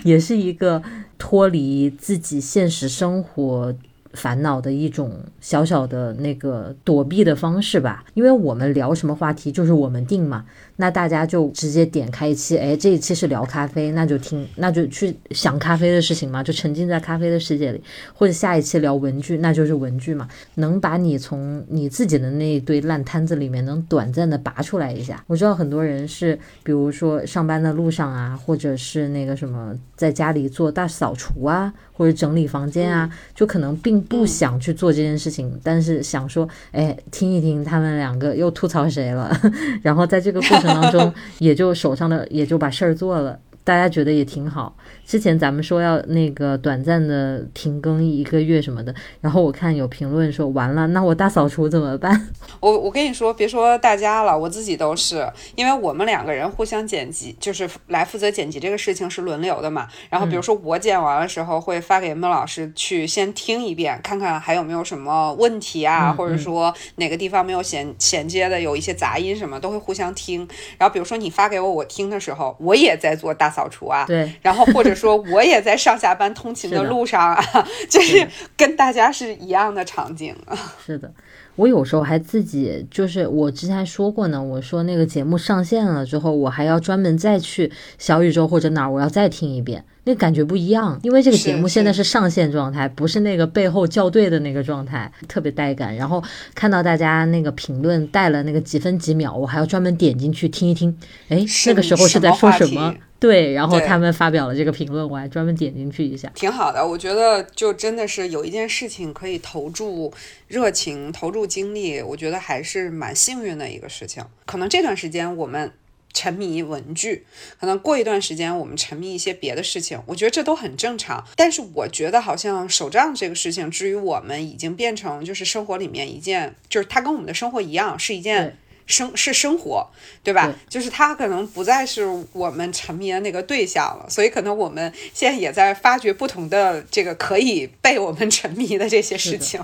[0.03, 0.83] 也是一个
[1.19, 3.75] 脱离自己现实生活。
[4.15, 17.83] 烦恼的一种小小的那个躲避的方式吧，因为我们聊什么话题就是我们定嘛，那大家就直接点开一期，哎，这一期是聊咖啡，那就听，那就去想咖啡的事情嘛，就沉浸在咖啡的世界里，
[18.15, 25.23] 或者下一期聊文具，那就是文具嘛，能把你从你自己的那一堆烂摊子里面能短暂的拔出来一下。
[25.27, 31.73] 我知道很多人是，比如说上班的路上啊，或者是那个什么，在家里做大扫除啊。
[31.99, 39.35] 或者整理房间啊，就可能并不想去做这件事情，但是想说，哎，听一听他们两个又吐槽谁了，
[39.81, 43.39] 然后在这个过程当中，也就手上的也就把事儿做了。
[43.67, 44.77] 大家觉得也挺好。
[45.05, 52.29] 之前咱们说要那个短暂的停更一个月什么的，然后我看有评论说完了，那我大扫除怎么办？
[52.61, 59.89] 我我跟你说，别说大家了，我自己都是，因为我们两个人互相剪辑，就是来负责剪辑这个事情是轮流的嘛。
[60.09, 70.47] 然后比如说我剪完的时候会发给孟老师去先听一遍，看看还有没有什么问题啊，或者说哪个地方没有衔衔接的，有一些杂音什么都会互相听。
[70.79, 73.56] 然后比如说你发给我我听的时候，我也在做大。
[73.57, 77.43] 扫除啊，对，然后或者说我也在上下班通勤的 路上啊，
[77.89, 80.37] 就是跟大家是一样的场景
[80.85, 81.11] 是的，
[81.55, 89.83] 我有时候还自己就是我之前还说过呢，我说那个节目上线了之后，我还要专门再去小宇宙或者哪儿，我要再听一遍。
[90.09, 95.97] 那感觉不一样，因为这个节目现在是上线状态，不是那个背后校对的那个状态，特别带感。
[95.97, 96.23] 然后
[96.55, 100.97] 看到大家那个评论带了那个几分几秒，我还要专门点进去听一听。
[101.29, 102.95] 哎，那个时候是在说什么？
[103.19, 106.31] 对，然后他们发表了这个评论，我还专门点进去一下。
[106.37, 110.13] 挺好的，我觉得就真的是有一件事情可以投注
[110.47, 114.23] 热情、投注精力，我觉得还是蛮幸运的一个事情。
[114.45, 115.73] 可能这段时间我们。
[116.17, 117.27] 沉迷文具，
[117.61, 121.23] 可能过一段时间我们沉迷一些别的事情，我觉得这都很正常。
[121.37, 129.91] 但是我觉得好像手账这个事情，至于我们已经变成就是生活里面一件，就是它跟我们的生活一样，是一件生是生活，
[130.25, 130.55] 对吧？
[130.71, 139.61] 就是它可能不再是我们沉迷的那个对象了，所以可能我们现在也在发掘不同的这个可以被我们沉迷的这些事情。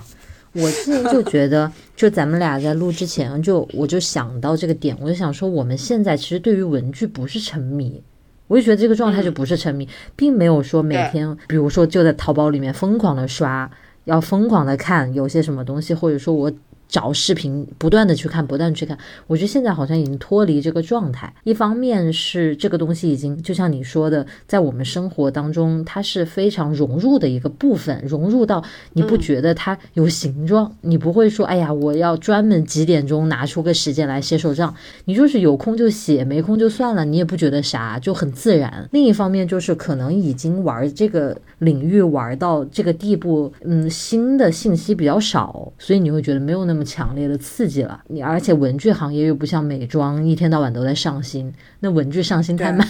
[0.52, 8.02] 我自己就觉得，就咱们俩在录之前，就我就想到这个点，我就想说，我们现在其实对于文具不是沉迷，
[8.48, 13.70] 我就觉得这个状态就不是沉迷，并没有说每天，比如说就在淘宝里面疯狂的刷，
[14.04, 16.52] 要疯狂的看有些什么东西，或者说我。
[16.92, 18.96] 找视频，不断的去看，不断去看。
[19.26, 21.34] 我觉得现在好像已经脱离这个状态。
[21.42, 34.74] 一方面是这个东西已经，就像你说的，在我们生活当中，它是非常融入的一个部分，融入到你不觉得它有形状，你不会说，哎呀，我要专门几点钟拿出个时间来写手账，
[35.06, 38.86] 你就是有空就写，没空就算了，你也不觉得啥，就很自然。
[38.92, 46.81] 另一方面就是可能已经玩这个领域玩到这个地步，嗯，新的信息比较少，所以你会觉得没有那么。
[46.82, 51.52] 强烈的刺激了你，而且文具行业又不像美妆，一天到晚都在上新。
[51.80, 52.86] 那文具上新太慢，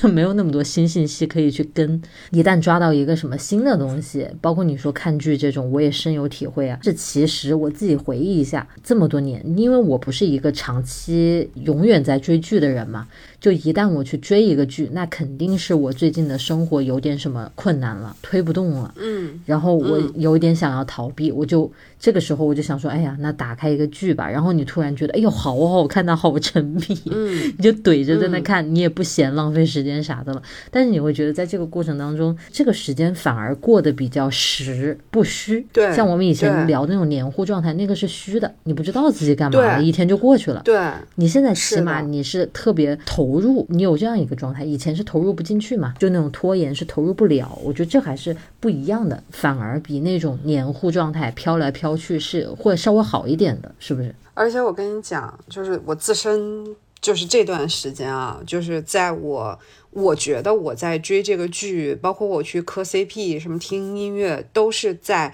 [0.00, 2.00] 就没有那么多新信息可以去跟。
[2.30, 6.78] 一旦抓到一个什么新的东西，包括你说看剧这种，我也深有体会啊。
[6.82, 13.06] 这其实我自己回忆一下，这么多年，因为我不是一个长期永远在追剧的人嘛。
[13.40, 18.94] 就一旦我去追一个剧，那肯定是我最近的生活有点什么困难了，推不动了。
[18.98, 24.28] 嗯，然后我有点想要逃避，我就这个时候我就想说，哎呀，那打开一个剧吧。
[24.28, 30.42] 然后你突然觉得，哎呦，好好看，到好沉迷，嗯，你就怼着在那看，你也不嫌浪费时间啥的了。
[30.70, 35.66] 但是你会觉得，在这个过程当中，这个时间反而过得比较实不虚。
[35.72, 40.60] 对，像我们以前聊的那种黏糊状态，那个是虚的，你不知道自己干嘛了，一天就过去了。
[40.62, 40.78] 对，
[41.14, 43.29] 你现在起码你是特别投。
[43.30, 47.56] 投入，你有这样一个状态，以前是投入不进去嘛，就那种拖延是投入不了。
[47.62, 54.12] 我觉得这还是不一样的，反而比那种黏糊状态飘来飘去是会稍微好一点的，是不是？
[54.34, 56.66] 而且我跟你讲，就是我自身
[57.00, 59.56] 就是这段时间啊，就是在我
[59.90, 65.32] 我觉得我在追这个剧，包括我去磕 CP，什么听音乐，都是在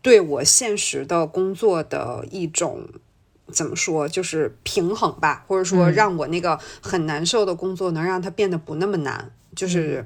[0.00, 2.80] 对我现实的工作的一种。
[3.52, 10.04] 怎么说，就是平衡吧，或者说让我那个很难受的工作能让它变得不那么难，就是，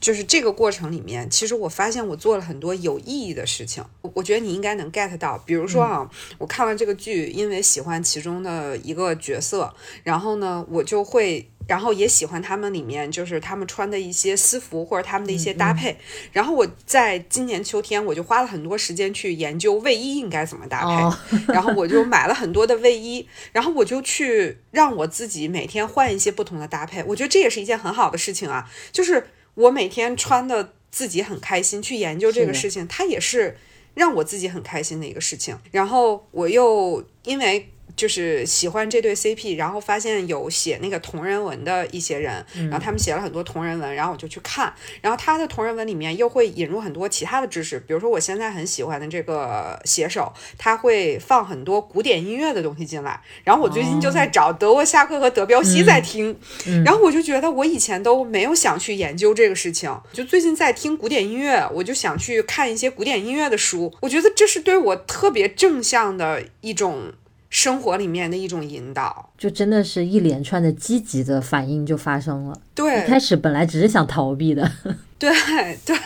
[0.00, 3.84] 就是这个过程里面，其实我发现我做了很多有意义的事情。
[4.00, 11.50] 我觉得你应该能 get 到，比如说啊，我看完这个剧，因为喜欢其中的一个角色，然后呢，我就会。
[11.66, 15.96] 然后也喜欢他们里面就是他们穿的一些私服或者他们的一些搭配。
[16.32, 21.52] 然后我在今年秋天我就花了很多时间去研究卫衣应该怎么搭配。
[21.52, 27.02] 然后我就买了很多的卫衣，然后我就去让我自己每天换一些不同的搭配。
[27.04, 33.56] 我觉得这也是一件很好的事情啊，就是我每天穿的自己很开心，去研究这个事情，它也是
[33.94, 35.58] 让我自己很开心的一个事情。
[35.70, 37.70] 然后我又因为。
[37.96, 56.36] 就是喜欢这对 CP，然后发现有写那个同人文的一些人，然后他们写了很多同人文，然后我就去看，然后他的同人文里面又会引入很多其他的知识，比如说我现在很喜欢的这个写手，他会放很多古典音乐的东西进来，然后我最近就在找德沃夏克和德彪西在听，
[56.84, 67.12] 然后我就觉得我以前都没有想去研究这个事情，就最近在听古典音乐，我就想去看一些古典音乐的书，我觉得这是对我特别正向的一种。
[67.54, 72.60] 生活里面的一种引导，就真的是一连串的积极的反应就发生了。
[72.74, 74.68] 对，一开始本来只是想逃避的。
[75.20, 75.32] 对
[75.86, 75.96] 对，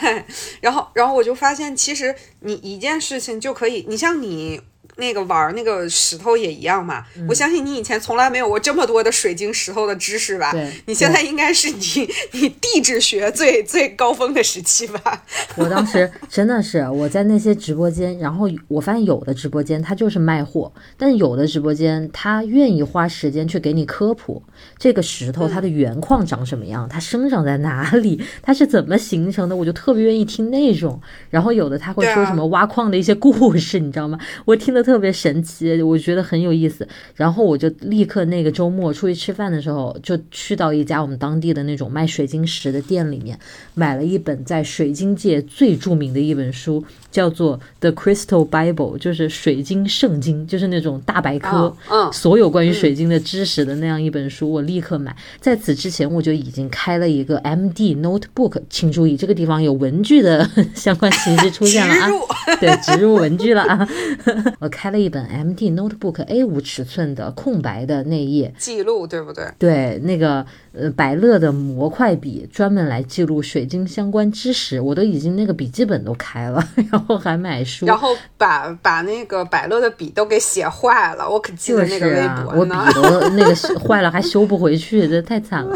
[0.61, 4.61] 然后然后我就发现，其实你一件事情就可以，你像你。
[4.99, 10.51] 那个玩那个石头也一样嘛，我相信你以前从来没有过这么多的水晶石头的知识吧？
[10.51, 15.23] 对，你现在应该是你你地质学最最高峰的时期吧？
[15.55, 24.43] 我当时 真的是我在那些直播间，然后我发现有的直播间他就是卖货，但有的直播间他愿意花时间去给你科普
[24.79, 31.01] 这个石头它的原矿长什么样，它生长在哪里，它是怎么形成的，我就特别愿意听那种。
[31.31, 34.19] 然后有的他会说什么挖矿的一些故事，你知道吗？
[34.45, 34.88] 我听的。
[34.89, 36.89] 特别神奇，我觉得很有意思。
[37.15, 43.39] 然后我就立刻那个周末出去吃饭的时候，就去到一家我们当地的那种卖水晶石的店里面，
[43.75, 55.15] 买了一本在水晶界最著名的一本书，叫做《The Crystal Bible》，就是水晶圣经，就是那种大百科，嗯，所有关于水晶的知识的那样一本书，我立刻买。
[55.39, 62.09] 在此之前，我就已经开了一个 MD Notebook，请注意这个地方有文具的 相关信息出现了啊，
[62.59, 63.89] 对，植入文具了啊，
[64.61, 64.69] 我。
[64.79, 69.45] 开了一本 M D Notebook A 五尺寸的空白的内页记录，对不对？
[69.59, 85.75] 对，那个呃百乐的模块笔，专门来记录水晶相关知识，我都已经那个笔记本都开了， 然后还买书，然后把把那个百乐的笔都给写坏了，我可记得那个微博呢，我笔都那个坏了还修不回去， 这太惨了。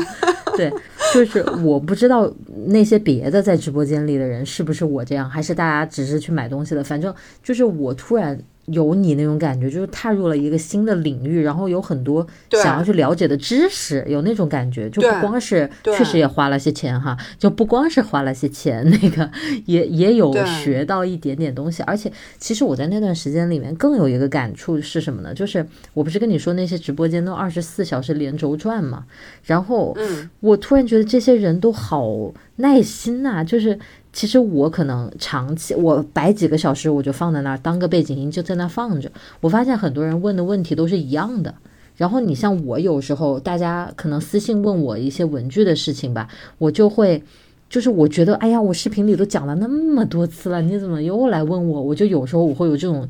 [0.57, 0.71] 对，
[1.15, 2.31] 就是我不知道
[2.67, 8.39] 那些别的在直播间里的人是不是我这样，还是大家只是去买东西的，反正就是我突然。
[8.67, 19.29] 有你那种感觉，就是踏入了一个新的领域，然后有很多想要去了解的知识，有那种感觉，就不光是确实也花了些钱哈，就不光是花了些钱，那个
[19.67, 21.83] 也也有学到一点点东西。
[21.83, 25.35] 而且，其实我在那段时间里面更有一个感触是什么呢？
[25.35, 29.05] 就是我不是跟你说那些直播间都二十四小时连轴转嘛，
[29.45, 29.97] 然后
[30.41, 33.79] 我突然觉得这些人都好耐心呐，就是。
[34.13, 39.11] 其实我可能长期我摆几个小时，我就放在那儿当个背景音，就在那放着。
[39.41, 41.55] 我发现很多人问的问题都是一样的。
[41.97, 47.23] 然后你像我有时候，大家可能私信问我一些文具的事情吧，我就会，
[47.69, 51.81] 就是我觉得，哎呀，我视频里都讲了那么多次了，你怎么又来问我？
[51.83, 53.07] 我就有时候我会有这种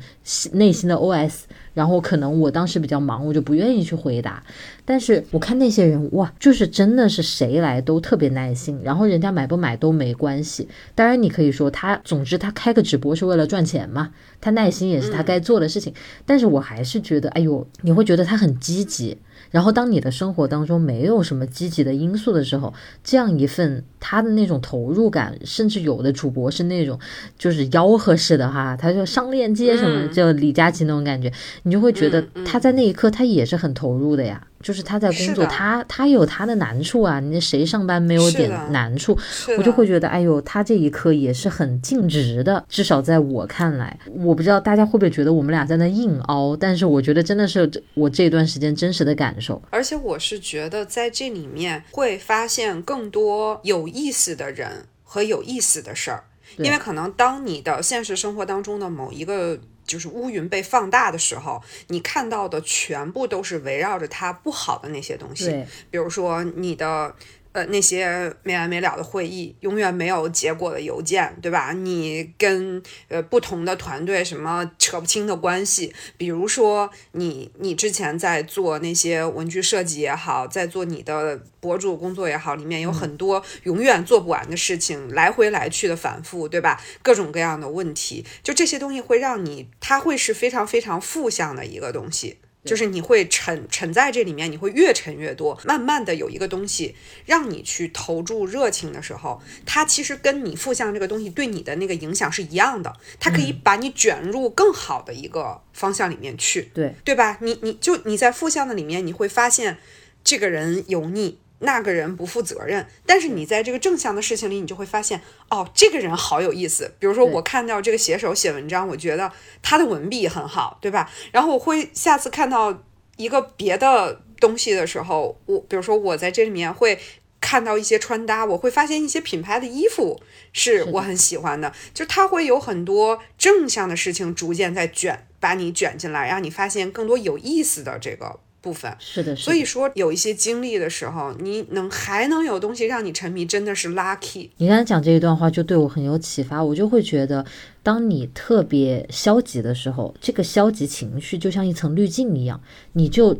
[0.51, 1.43] 内心的 OS。
[1.73, 4.43] 然后可能我当时比较忙，我就不愿意去回答。
[4.85, 10.67] 但是我看那些人，哇，就是真的是谁来都特别耐心，然后人家买不买都没关系。
[10.93, 15.93] 当然你可以说他，总之他开个直播是为了赚钱嘛，他耐心也是他该做的事情。
[16.25, 19.17] 但是我还是觉得，哎呦，你会觉得他很积极。
[19.53, 22.73] 然后，当你的生活当中没有什么积极的因素的时候，
[23.03, 26.99] 这样一份他的那种投入感，甚至有的主播是那种
[27.37, 31.31] 就是吆喝式的哈， 他就上链接什么，就李佳琦那种感觉，
[31.61, 34.47] 你就会觉得他在那一刻他也是很投入的呀。
[34.63, 37.19] 就是他在工作，他他有他的难处啊。
[37.19, 39.15] 你谁上班没有点难处？
[39.57, 42.65] 我就会觉得，哎呦，他这一刻也是很尽职的。
[42.69, 49.61] 至少在我看来，我不知道大家会不会觉得我们俩在那硬凹，但是我觉得真的是我这段时间真实的感受。
[49.69, 56.23] 而且我是觉得在这里面会发现更多有意思的人和有意思的事儿，
[56.57, 59.59] 因为可能当你的现实生活当中的某一个。
[59.93, 67.15] 就是乌云被放大的时候，你看到的全部都是围绕着它不好的那些东西，比如说你的。
[67.53, 71.71] 呃，那些没完没了的会议，永远没有结果的邮件，对吧？
[71.71, 86.81] 你跟呃不同的团队什么扯不清的关系，比如说你你之前在做那些文具设计也好，在做你的博主工作也好，里面有很多永远做不完的事情，来回来去的反复，对吧？
[87.03, 92.39] 各种各样的问题，就这些东西会让你，它会是非常非常负向的一个东西。
[92.63, 95.59] 就是你会沉沉在这里面，你会越沉越多。
[95.65, 96.95] 慢慢的有一个东西
[97.25, 106.71] 让你去投注热情的时候，它其实跟你负向这个东西对你的那个影响是一样的，它可以把你卷入更好的一个方向里面去。
[106.73, 107.37] 对，对吧？
[107.41, 109.77] 你你就你在负向的里面，你会发现
[110.23, 111.39] 这个人油腻。
[111.63, 116.93] 那个人不负责任，但是你在这个正向的事情里，你就会发现，哦，这个人好有意思。
[116.99, 121.09] 比如说，我看到这个写手写文章，我觉得他的文笔很好，对吧？
[121.31, 122.83] 然后我会下次看到
[123.17, 126.99] 一个别的东西的时候，我比如说我在这里面会
[127.39, 138.39] 看到一些穿搭，我会发现一些品牌的衣服是我很喜欢的，就它会有很多正向的事情逐渐在卷，把你卷进来，让你发现更多有意思的这个。
[138.63, 144.49] 部分是的，所以说有一些经历的时候，你能还能有东西让你沉迷，真的是 lucky。
[144.55, 147.45] 你刚才讲这一段话就对我很有启发，我就会觉得，
[147.83, 152.61] 当你特别消极的时候，这个消极情绪就像一层滤镜一样，
[152.93, 153.37] 你就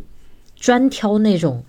[0.57, 1.63] 专挑那种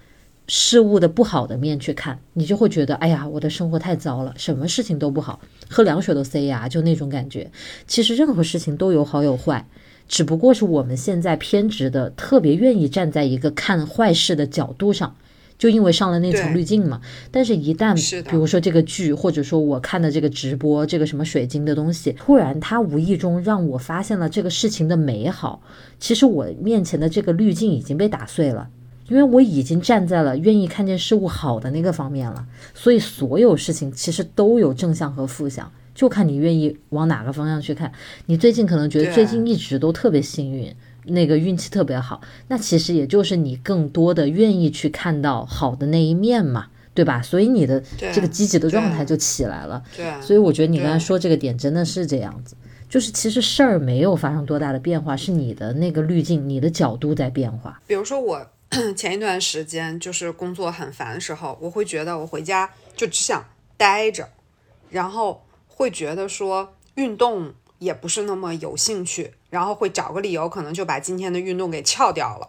[0.49, 5.39] 事物的不好的面去看，你就会觉得，哎呀，我的生活太糟了，什么事情都不好，
[5.71, 7.53] 喝凉水都塞牙，就那种感觉。
[7.87, 9.65] 其实任何事情都有好有坏。
[10.09, 15.17] 只不过是我们现在偏执的，特别愿意站在一个看坏事的角度上，
[15.59, 17.01] 就因为上了那层滤镜嘛。
[17.31, 17.95] 但是，一旦
[18.29, 25.63] 比如说这个剧，或者说我看的这个直播，这个什么水晶的东西，突然它无意中让我发现了这个事情的美好，
[25.99, 28.69] 其实我面前的这个滤镜已经被打碎了，
[29.09, 32.47] 因为我已经站在了愿意看见事物好的那个方面了。
[32.75, 35.73] 所以，所有事情其实都有正向和负向。
[35.95, 37.93] 就看你愿意往哪个方向去看。
[38.27, 40.75] 你最近可能觉得最近一直都特别幸运，
[41.05, 47.23] 那个运气特别好，那其实也就是你更多的愿意去看到好的那一面嘛，对吧？
[47.23, 47.83] 所以你的
[48.13, 49.83] 这个积极的状态就起来了。
[49.97, 52.57] 对，所以我觉得你刚才说这个点真的是这样子，
[52.89, 57.81] 就是其实事儿没有发生多大的变化，是你的那个滤镜、你的角度在变化。
[57.87, 58.47] 比如说我
[58.97, 63.45] 前一段时间就是工作很烦的时候，我会觉得我回家就只想
[63.77, 64.29] 待着，
[64.91, 65.41] 然后。
[65.77, 72.49] 会觉得说运动也不是那么有兴趣，然后会找个理由，可能就把今天的运动给翘掉了。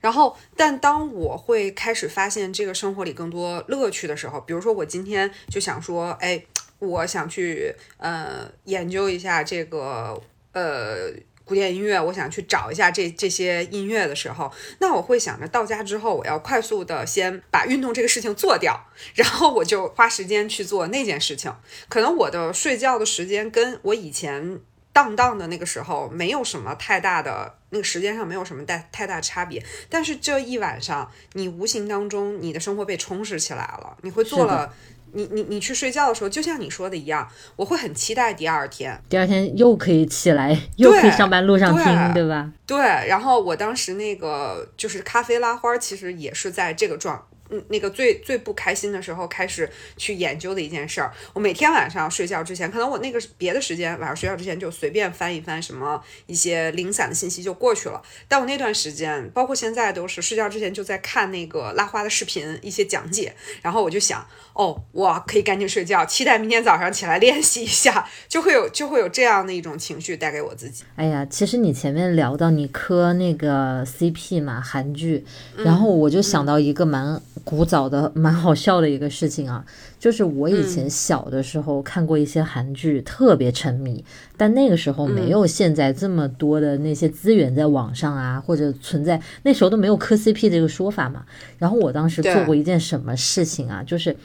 [0.00, 6.44] 然后，但当我会开始发现这个生活里更多乐趣的时候，比如说我今天就想说，哎，
[6.78, 10.20] 我想去呃研究一下这个
[10.52, 11.10] 呃
[11.46, 18.78] 古典音乐，我想去找一下这这些音乐的时候，那我会想着到家之后，我要快速的先把运动这个事情做掉，
[19.14, 21.54] 然后我就花时间去做那件事情。
[21.88, 24.60] 可能我的睡觉的时间跟我以前。
[24.92, 34.72] 荡荡的那个时候，没有什么太大的那个时间上没有什么太太大差别，但是这一晚上，你无形当中你的生活被充实起来了，你会做了，
[35.16, 42.52] 你你你去睡觉的时候，就像你说的一样，我会很期待第二天，第二天又可以起来，又可以上班路上听，对吧？
[42.66, 47.26] 对，然后我当时那个就是咖啡拉花，其实也是在这个状。
[47.48, 58.02] 嗯，那个最最不开心的时候开始去研究的一件事儿，我每天晚上睡觉之前，可能我那个别的时间晚上睡觉之前就随便翻一翻什么一些零散的信息就过去了。
[58.26, 64.26] 但我那段时间，包括现在都是睡觉之前就在看那个拉花的视频，一些讲解，然后我就想，
[64.56, 70.84] 哦，我可以赶紧睡觉，期待明天早上起来练习一下， 就会有就会有这样的一种情绪带给我自己。
[70.96, 75.24] 哎呀，其实你前面聊到你磕那个 CP 嘛，韩剧，
[75.58, 77.20] 然后我就想到一个蛮。
[77.44, 79.64] 古早的蛮好笑的一个事情啊，
[80.06, 84.04] 就是我以前小的时候看过一些韩剧，特别沉迷，
[84.36, 91.24] 但那个时候没有现在这么多的那些资源在网上啊，或者存在那时候都没有磕 CP 这个说法嘛。
[91.58, 94.16] 然后我当时做过一件什么事情啊，就是。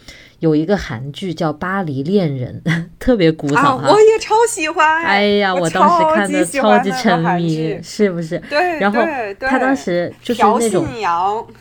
[0.42, 2.60] 有一个韩剧叫《巴黎恋人》，
[2.98, 5.04] 特别古早啊，我也超喜欢。
[5.04, 8.42] 哎呀，我当时看的超级沉迷，是不是？
[8.50, 9.00] 对，然后
[9.40, 10.88] 他当时就是那种，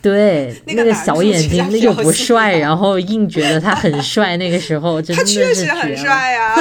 [0.00, 4.38] 对， 那个小眼睛又不帅，然后硬觉得他很帅。
[4.38, 6.54] 那个时候真的是确实很帅呀，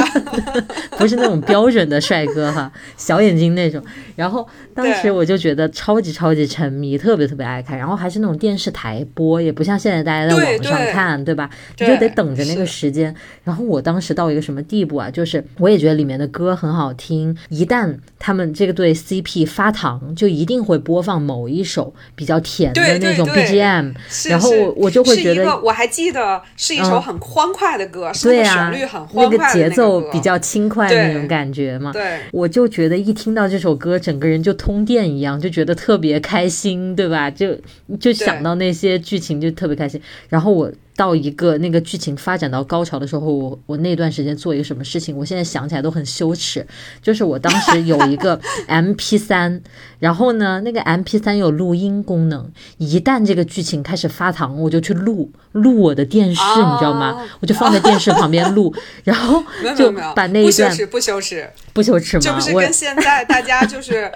[1.00, 3.82] 不是那种标准的帅哥哈，小眼睛那种。
[4.18, 4.46] 然后
[4.76, 7.78] 当时我就觉得超级超级沉迷，特别特别爱看。
[7.78, 11.50] 然后还是那种电视台播，也不像现在大家在网上看，对吧？
[11.80, 12.09] 你就得。
[12.10, 15.10] 等着那个时间，然后我当时到一个什么地步啊？
[15.10, 23.94] 就是我也觉得里面的歌很好听，一旦他们这个对 CP 发糖，就一定会播放某一首比较甜的那种 BGM，
[24.30, 37.30] 然后我就会觉得，我还记得是一首很欢快的歌，对呀，旋律很欢快，那个节奏比较轻快那种感觉嘛，对，我就觉得一听到这首歌，整个人就通电一样，就觉得特别开心，对吧？
[37.32, 37.56] 就
[38.00, 40.72] 就想到那些剧情就特别开心，然后我。
[41.00, 46.68] 到一个那个剧情发展到高潮的时候，我我那段时间做一个什么事情，我现在想起来都很羞耻。
[47.02, 48.38] 就是我当时有一个
[48.68, 49.62] M P 三，
[50.00, 57.26] 然后呢，那个 M P 三有录音功能，一旦这个剧情开始发糖，我就去录录我的电视，你知道吗？
[57.40, 58.76] 我就放在电视旁边录，
[59.06, 59.42] 然后
[59.78, 62.22] 就把那一段不羞耻，不羞耻吗？
[62.22, 64.12] 这不是跟现在大家就是。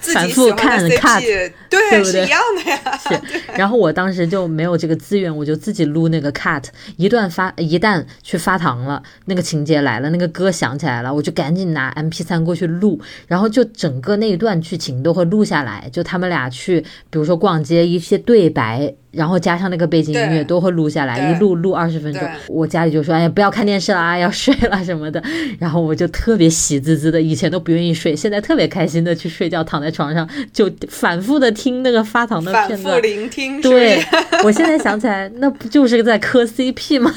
[0.00, 2.98] 反复看 cut，对，是一样的呀。
[2.98, 3.20] 是，
[3.56, 6.64] 然后我当时就没有这个资源，我就自己录那个 cut，
[6.96, 18.94] 一段发一旦去发糖了，那个情节来了，那个歌响起来了，我就赶紧拿 M P 三过去录，然后就整个那一段剧情都会录下来，就他们俩去，比如说逛街一些对白。
[19.14, 22.20] 然后加上那个背景音乐都会录下来，一录录二十分钟。
[22.48, 25.22] 我家里就说：“哎呀，不要看电视了，要睡了什么的。
[25.60, 33.60] ”然后我就特别喜滋滋的，以前都不愿意睡，现在特别开心的去睡觉，躺在床上就反复的听那个发糖的片段，聆听。
[33.60, 34.04] 对，
[34.44, 37.12] 我现在想起来，那不就是在磕 CP 吗？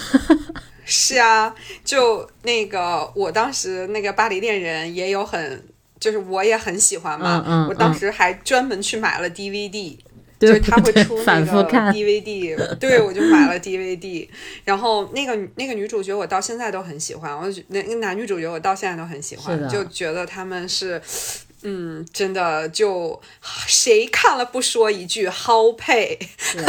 [0.85, 5.63] 是啊，就那个我当时那个巴黎恋人也有很，
[5.99, 7.67] 就是我也很喜欢嘛。
[7.69, 9.97] 我当时还专门去买了 DVD。
[10.39, 14.29] 就是他会出那个 DVD，对我就买了 DVD，
[14.65, 21.01] 然后那个那个女主角我到现在都很喜欢，我那那男女主角我到现在都很喜欢，就觉得他们是，
[21.69, 26.17] 嗯，真的就谁看了不说一句好配，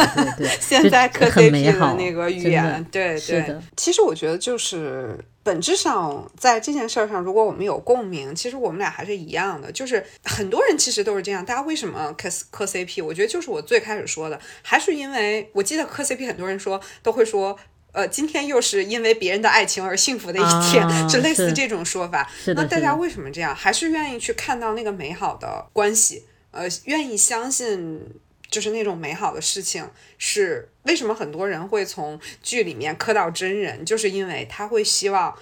[0.60, 5.16] 现在磕 CP 的那个语言，对对，其实我觉得就是。
[5.44, 9.72] 本质上，在这件事儿上，如果我们有共鸣，其实我们俩还是一样的。
[9.72, 11.42] 就是很多人其实都是这样。
[11.42, 13.02] 大家为什么磕磕 CP？
[13.02, 17.58] 我觉得就是我最开始说的，还是因为我记得磕 CP，很多人说都会说，
[17.92, 22.30] 呃，今天又是因为别人的爱情而幸福的一天， 就类似这种说法。
[22.54, 23.54] 那大家为什么这样？
[23.54, 28.00] 还是愿意去看到那个美好的关系，呃，愿意相信。
[28.50, 29.86] 就是那种美好的事情，
[30.16, 35.36] 是为什么很多人会从剧里面磕到真人，就是因为他会希望，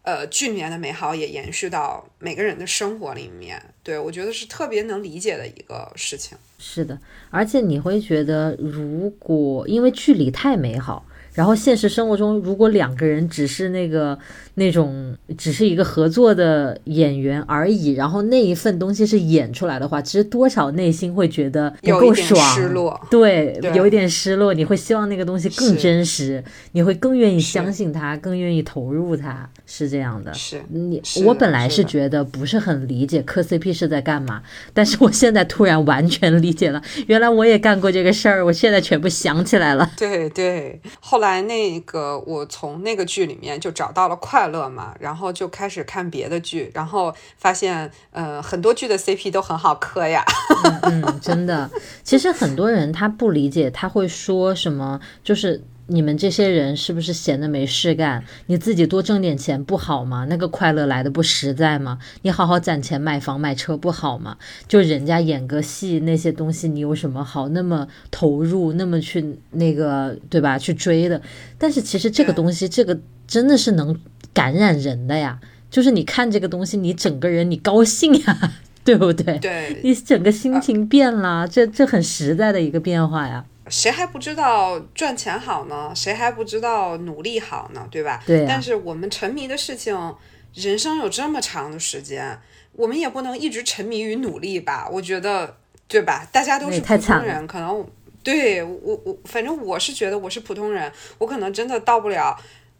[0.00, 3.62] 呃，剧里面的美好也延续到每个人的生活里面。
[3.82, 6.38] 对我觉得是特别能理解的一个事情。
[6.58, 11.04] 是的，而且你会觉得，如果因为剧里太美好。
[11.36, 14.18] 然后现实生活中，如果两个人只是那个
[14.54, 24.54] 那种只是一个合作的演员而已，然后那一份东西是演出来的话，其实多少内心会觉得不够爽，失落，对，有一点失落。
[24.54, 30.32] 你会希望那个东西更真实，你会更愿意相信他，更愿意投入他，是这样的。
[30.32, 30.62] 是。
[30.70, 39.90] 你我本来是觉得不是很理解磕 CP 是在干嘛，但是我现在突然完全理解了，原来我也干过这个事儿，我现在全部想起来了。
[39.98, 50.24] 对对，后来在那个我从那个剧里面就找到了快乐嘛，然后就开始看别的剧，然后发现，呃，很多剧的 CP 都很好磕呀。
[50.86, 51.68] 嗯，真的，
[52.04, 55.64] 其实很多人他不理解，他会说什么，就是。
[55.88, 58.24] 你们这些人是不是闲的没事干？
[58.46, 60.26] 你自己多挣点钱不好吗？
[60.28, 61.98] 那个快乐来的不实在吗？
[62.22, 64.36] 你好好攒钱买房买车不好吗？
[64.66, 70.58] 就人家演个戏那些东西，你有什么好那么投入，那么去那个对吧？
[70.58, 71.22] 去追的？
[71.56, 73.96] 但是其实这个东西，这个真的是能
[74.32, 75.38] 感染人的呀。
[75.70, 79.38] 就是你看这个东西，你整个人你高兴呀， 对不对？
[79.38, 83.44] 对，你整个心情变了，这这很实在的一个变化呀。
[83.68, 85.92] 谁还不知道赚钱好呢？
[85.94, 87.86] 谁还不知道努力好呢？
[87.90, 88.22] 对吧？
[88.26, 88.44] 对。
[88.46, 90.14] 但是我们沉迷的事情，
[90.54, 92.38] 人生有这么长的时间，
[92.72, 94.88] 我们也不能一直沉迷于努力吧？
[94.90, 95.56] 我觉得，
[95.88, 96.26] 对吧？
[96.30, 97.86] 大家都是普通人，可能
[98.22, 102.36] 对我我反正我是觉得我是普通人，我可能真的到不了，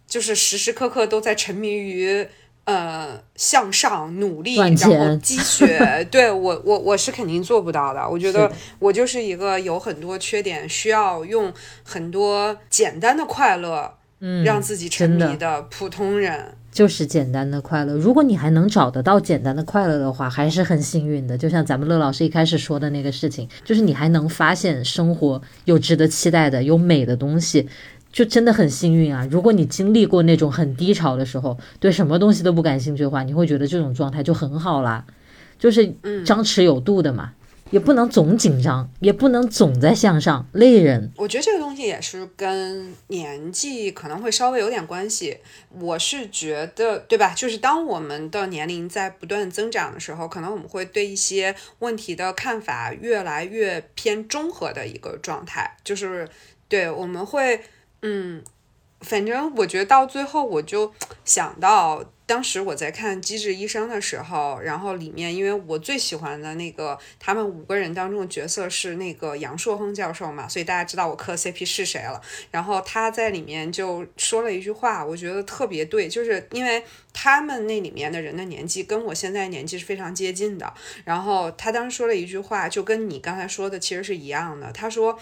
[0.06, 2.26] 就是时时刻刻都在沉迷于。
[2.66, 8.08] 呃，向上努力，然后积雪， 对我，我我是肯定做不到的。
[8.08, 8.50] 我觉得
[8.80, 11.52] 我就是一个有很多缺点，需要用
[11.84, 17.94] 很多简单的快乐，嗯，让自己沉迷的普通人，就是简单的快乐。
[17.94, 21.38] 如果你还能找得到简单的快乐的话，还是很幸运的。
[21.38, 27.68] 就像咱们乐老师一开始说的那个事情，就是你还能发现生活有值得期待的、有美的东西。
[28.16, 29.28] 就真的很幸运啊！
[29.30, 35.04] 如果你经历过那种很低潮的时候，对什么东西都不感兴趣的话，你会觉得这种状态就很好啦。
[35.58, 35.86] 就是
[36.24, 37.34] 张弛有度的嘛，
[37.70, 41.12] 也不能总紧张，也不能总在向上，累人。
[41.18, 45.36] 我觉得这个东西也是跟年纪可能会稍微有点关系。
[45.78, 47.34] 我是觉得，对吧？
[47.34, 55.76] 就是当我们的年龄在不断增长的时候，可能我们会对一些问题的看法越来越偏中和的一个状态。
[55.84, 56.26] 就是
[56.66, 57.60] 对，我们会。
[58.08, 58.44] 嗯，
[59.00, 60.92] 反正我觉得到最后，我就
[61.24, 72.20] 想到当时我在看《机智医生》的时候，然后里面因为我最喜欢的那个他们五个人当中的角色是那个杨硕亨教授嘛，所以大家知道我磕 CP 是谁了。
[72.52, 80.72] 然后他在里面就说了一句话，我觉得特别对，就是因为他们那里面的人的年纪跟我现在年纪是非常接近的。
[81.04, 84.70] 然后他当时说了一句话，就跟你刚才说的其实是一样的。
[84.70, 85.18] 他说。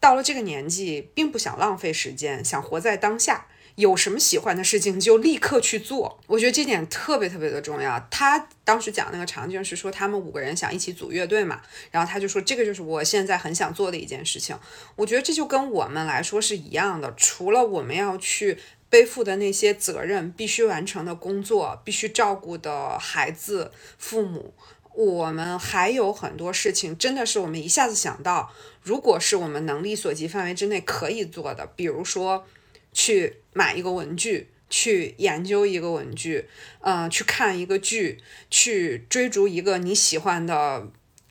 [0.00, 3.46] 到了这个年纪，并不想浪费时间，想活在当下。
[3.76, 6.18] 有什么喜欢的事情就立刻去做。
[6.26, 8.08] 我觉得这点特别特别的重要。
[8.10, 11.60] 他当时讲那个场景是说，他们五个人想一起组乐队嘛，
[11.92, 14.58] 然后他就说，这个就是我现在很想做的一件事情。
[14.96, 17.14] 我觉得这就跟我们来说是一样的。
[17.16, 18.58] 除了我们要去
[18.90, 24.54] 背负的那些责任，必须完成的工作，必须照顾的孩子、父母。
[24.98, 32.44] 我们还有很多事情，真的是我们一下子想到，如果是我们能力所及范围之内可以做的，比如说
[32.92, 36.46] 去买一个文具，去研究一个文具，
[36.80, 38.18] 嗯，去看一个剧，
[38.50, 40.88] 去追逐一个你喜欢的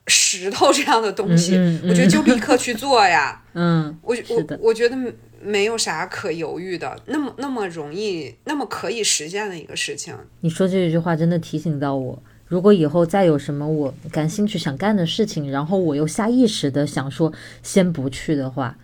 [0.08, 3.44] 石头这样的东西，我觉得就立刻去做呀。
[3.54, 4.96] 嗯，我我我觉得
[5.42, 10.16] 没有啥可犹豫的，那么那么容易，那么可以实现的一个事情。
[10.40, 12.24] 你说这句话真的提醒到我。
[12.48, 17.32] 如果以后再有什么我感兴趣想干的事情，然后我又下意识的想说
[17.62, 18.76] 先不去的话，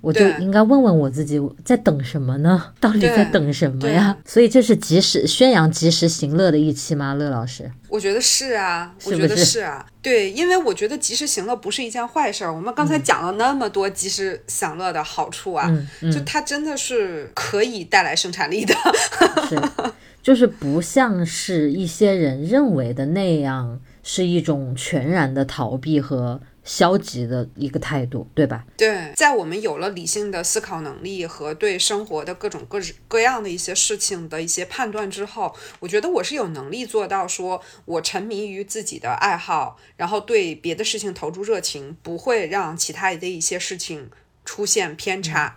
[0.00, 2.72] 我就应该问问我自己在等什么呢？
[2.80, 4.16] 到底在等什么呀？
[4.24, 7.14] 所以这是及时宣扬及时行乐的一期吗？
[7.14, 12.52] 乐老师，我觉得是啊，我觉得是啊，对，因为我觉得及时行乐不是一件坏事儿。
[12.52, 15.70] 我们刚才讲了那么多及时享乐的好处啊，
[16.12, 18.74] 就它真的是可以带来生产力的。
[19.48, 19.62] 是。
[20.22, 28.64] 就是不像是一些人认为的那样，是一种全然的逃避和消极的一个态度，对吧？
[28.76, 44.08] 对，在我们有了理性的思考能力和对生活的各种各各样的一些事情的一些判断之后，我觉得我是有能力做到，说我沉迷于自己的爱好，然后对别的事情投注热情，不会让其他的一些事情
[44.44, 45.56] 出现偏差。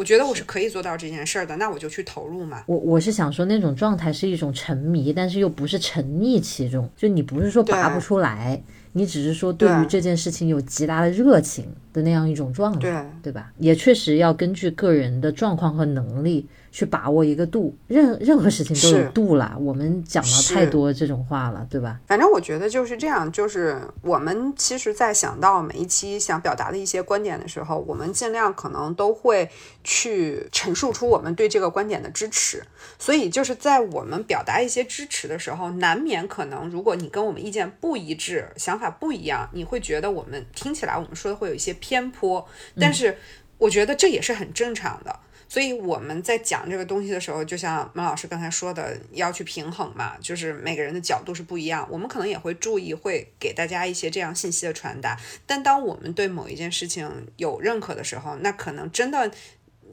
[0.00, 2.62] 我觉得我是可以做到这件事儿的，那我就去投入嘛。
[2.64, 8.62] 我我是想说，那种状态是一种沉迷，但是又不是沉溺其中，就你不是说拔不出来，
[8.92, 13.50] 你只是说对于这件事情有极大的热情的那样一种状态，对对吧？
[13.58, 16.46] 也确实要根据个人的状况和能力。
[16.72, 19.56] 去把握一个度，任任何事情都有度啦。
[19.58, 21.98] 我们讲了太多这种话了，对吧？
[22.06, 29.50] 反正我觉得就是这样，就是我们其实，在想到每一期想表达的一些观点的时候，我们尽量可能都会
[29.82, 32.62] 去陈述出我们对这个观点的支持。
[33.00, 42.48] 所以就是在我们表达一些支持的时候，难免可能，如果你跟我们意见不一致，想法不一样，你会觉得我们听起来我们说的会有一些偏颇。
[42.80, 43.18] 但是
[43.58, 45.20] 我觉得这也是很正常的。
[45.48, 51.84] 所以我们在讲这个东西的时候，就像孟老师刚才说的，要去平衡嘛，就是每个人的角度是不一样。
[51.90, 55.18] 我们可能也会注意，会给大家一些这样信息的传达。
[55.46, 59.28] 但当我们对某一件事情有认可的时候，那可能真的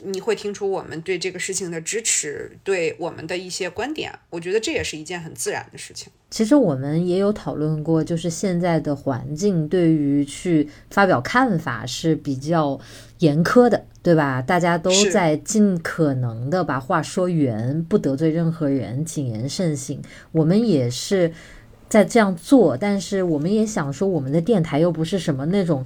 [0.03, 4.11] 你会听出我们对这个事情的支持，对我们的一些观点。
[4.29, 6.11] 我觉得这也是一件很自然的事情。
[6.29, 12.79] 其实我们也有讨论过，就是现在的环境对于去发表看法是比较
[13.19, 13.85] 严苛的。
[14.03, 14.41] 对吧？
[14.41, 20.01] 大家都在尽可能的把话说圆，不得罪任何人，谨言慎行。
[20.31, 21.33] 我们也是
[21.89, 25.85] 在这样做，但是我们也想说，我们的电台又不是什么那种，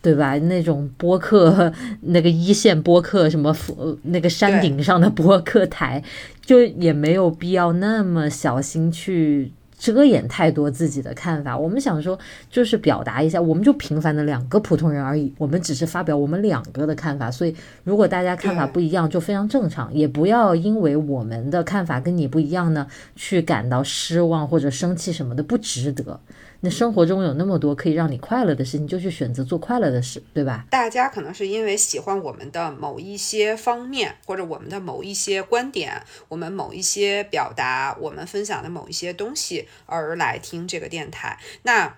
[0.00, 0.38] 对吧？
[0.38, 1.72] 那种播客，
[2.02, 3.56] 那个一线播客，什么
[4.02, 6.02] 那个山顶上的播客台，
[6.44, 9.52] 就也没有必要那么小心去。
[9.80, 12.18] 遮掩太多自己的看法，我们想说
[12.50, 26.18] 就是表达一下，我们就平凡的两个普通人而已，我们只是发表我们两个的看法，所以如果大家看法不一样，就非常正常，也不要因为我们的看法跟你不一样呢，去感到失望或者生气什么的，不值得。
[26.60, 30.64] 那生活中有那么多可以让你快乐的事情，就去选择做快乐的事，对吧？
[30.70, 41.38] 大家可能是因为喜欢我们的某一些方面，或者我们的某一些观点，我们某一些表达，我们分享的某一些东西而来听这个电台。
[41.62, 41.94] 那。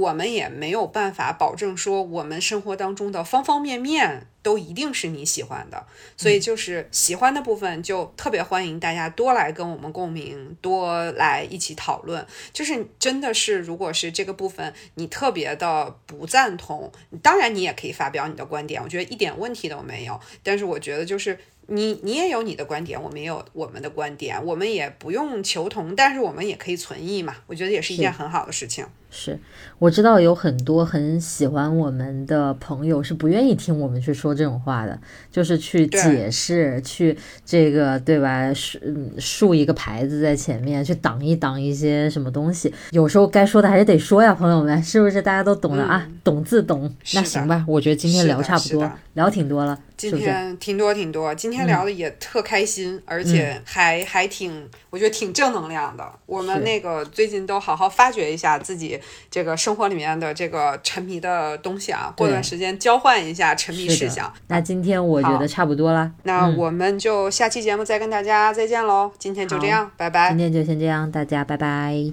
[0.00, 5.86] 我们也没有办法保证说我们生活当中的方方面面都一定是你喜欢的，
[6.16, 12.26] 所以就是喜欢的部分就特别欢迎大家多来跟我们共鸣，多来一起讨论。
[12.54, 16.90] 就是真的是，如果是这个部分你特别的不赞同，
[17.20, 20.18] 当然你也可以发表你的观点，我觉得一点问题都没有。
[20.42, 27.36] 但是我觉得就是你你也有你的观点，我们也有我们的观点，我们也不用求同，但是我们也可以存异嘛。
[27.46, 28.86] 我觉得也是一件很好的事情。
[29.14, 29.38] 是，
[29.78, 34.98] 我知道有很多很喜欢我们的朋友是不愿意听我们去说这种话的，
[35.30, 38.52] 就是去解释，去这个对吧？
[38.54, 38.78] 竖
[39.18, 42.72] 竖一个牌子在前面，去挡一挡一些什么东西。
[42.90, 45.20] 有时候该说的还是得说呀，朋友们，是不是？
[45.20, 46.90] 大家都懂的啊，懂自懂。
[47.12, 49.78] 那行吧，我觉得今天聊差不多，聊挺多了。
[49.94, 56.04] 今天挺多挺多，今天聊的也特开心，而且还还挺，我觉得挺正能量的。
[56.26, 58.98] 我们那个最近都好好发掘一下自己
[59.30, 64.32] 这个生活里面的这个沉迷的东西啊，过段时间交换一下沉迷事项。
[64.48, 69.10] 那今天我觉得差不多了，那我们就下期节目再跟大家再见喽。
[69.18, 70.28] 今天就这样，拜拜。
[70.28, 72.12] 今天就先这样，大家拜拜。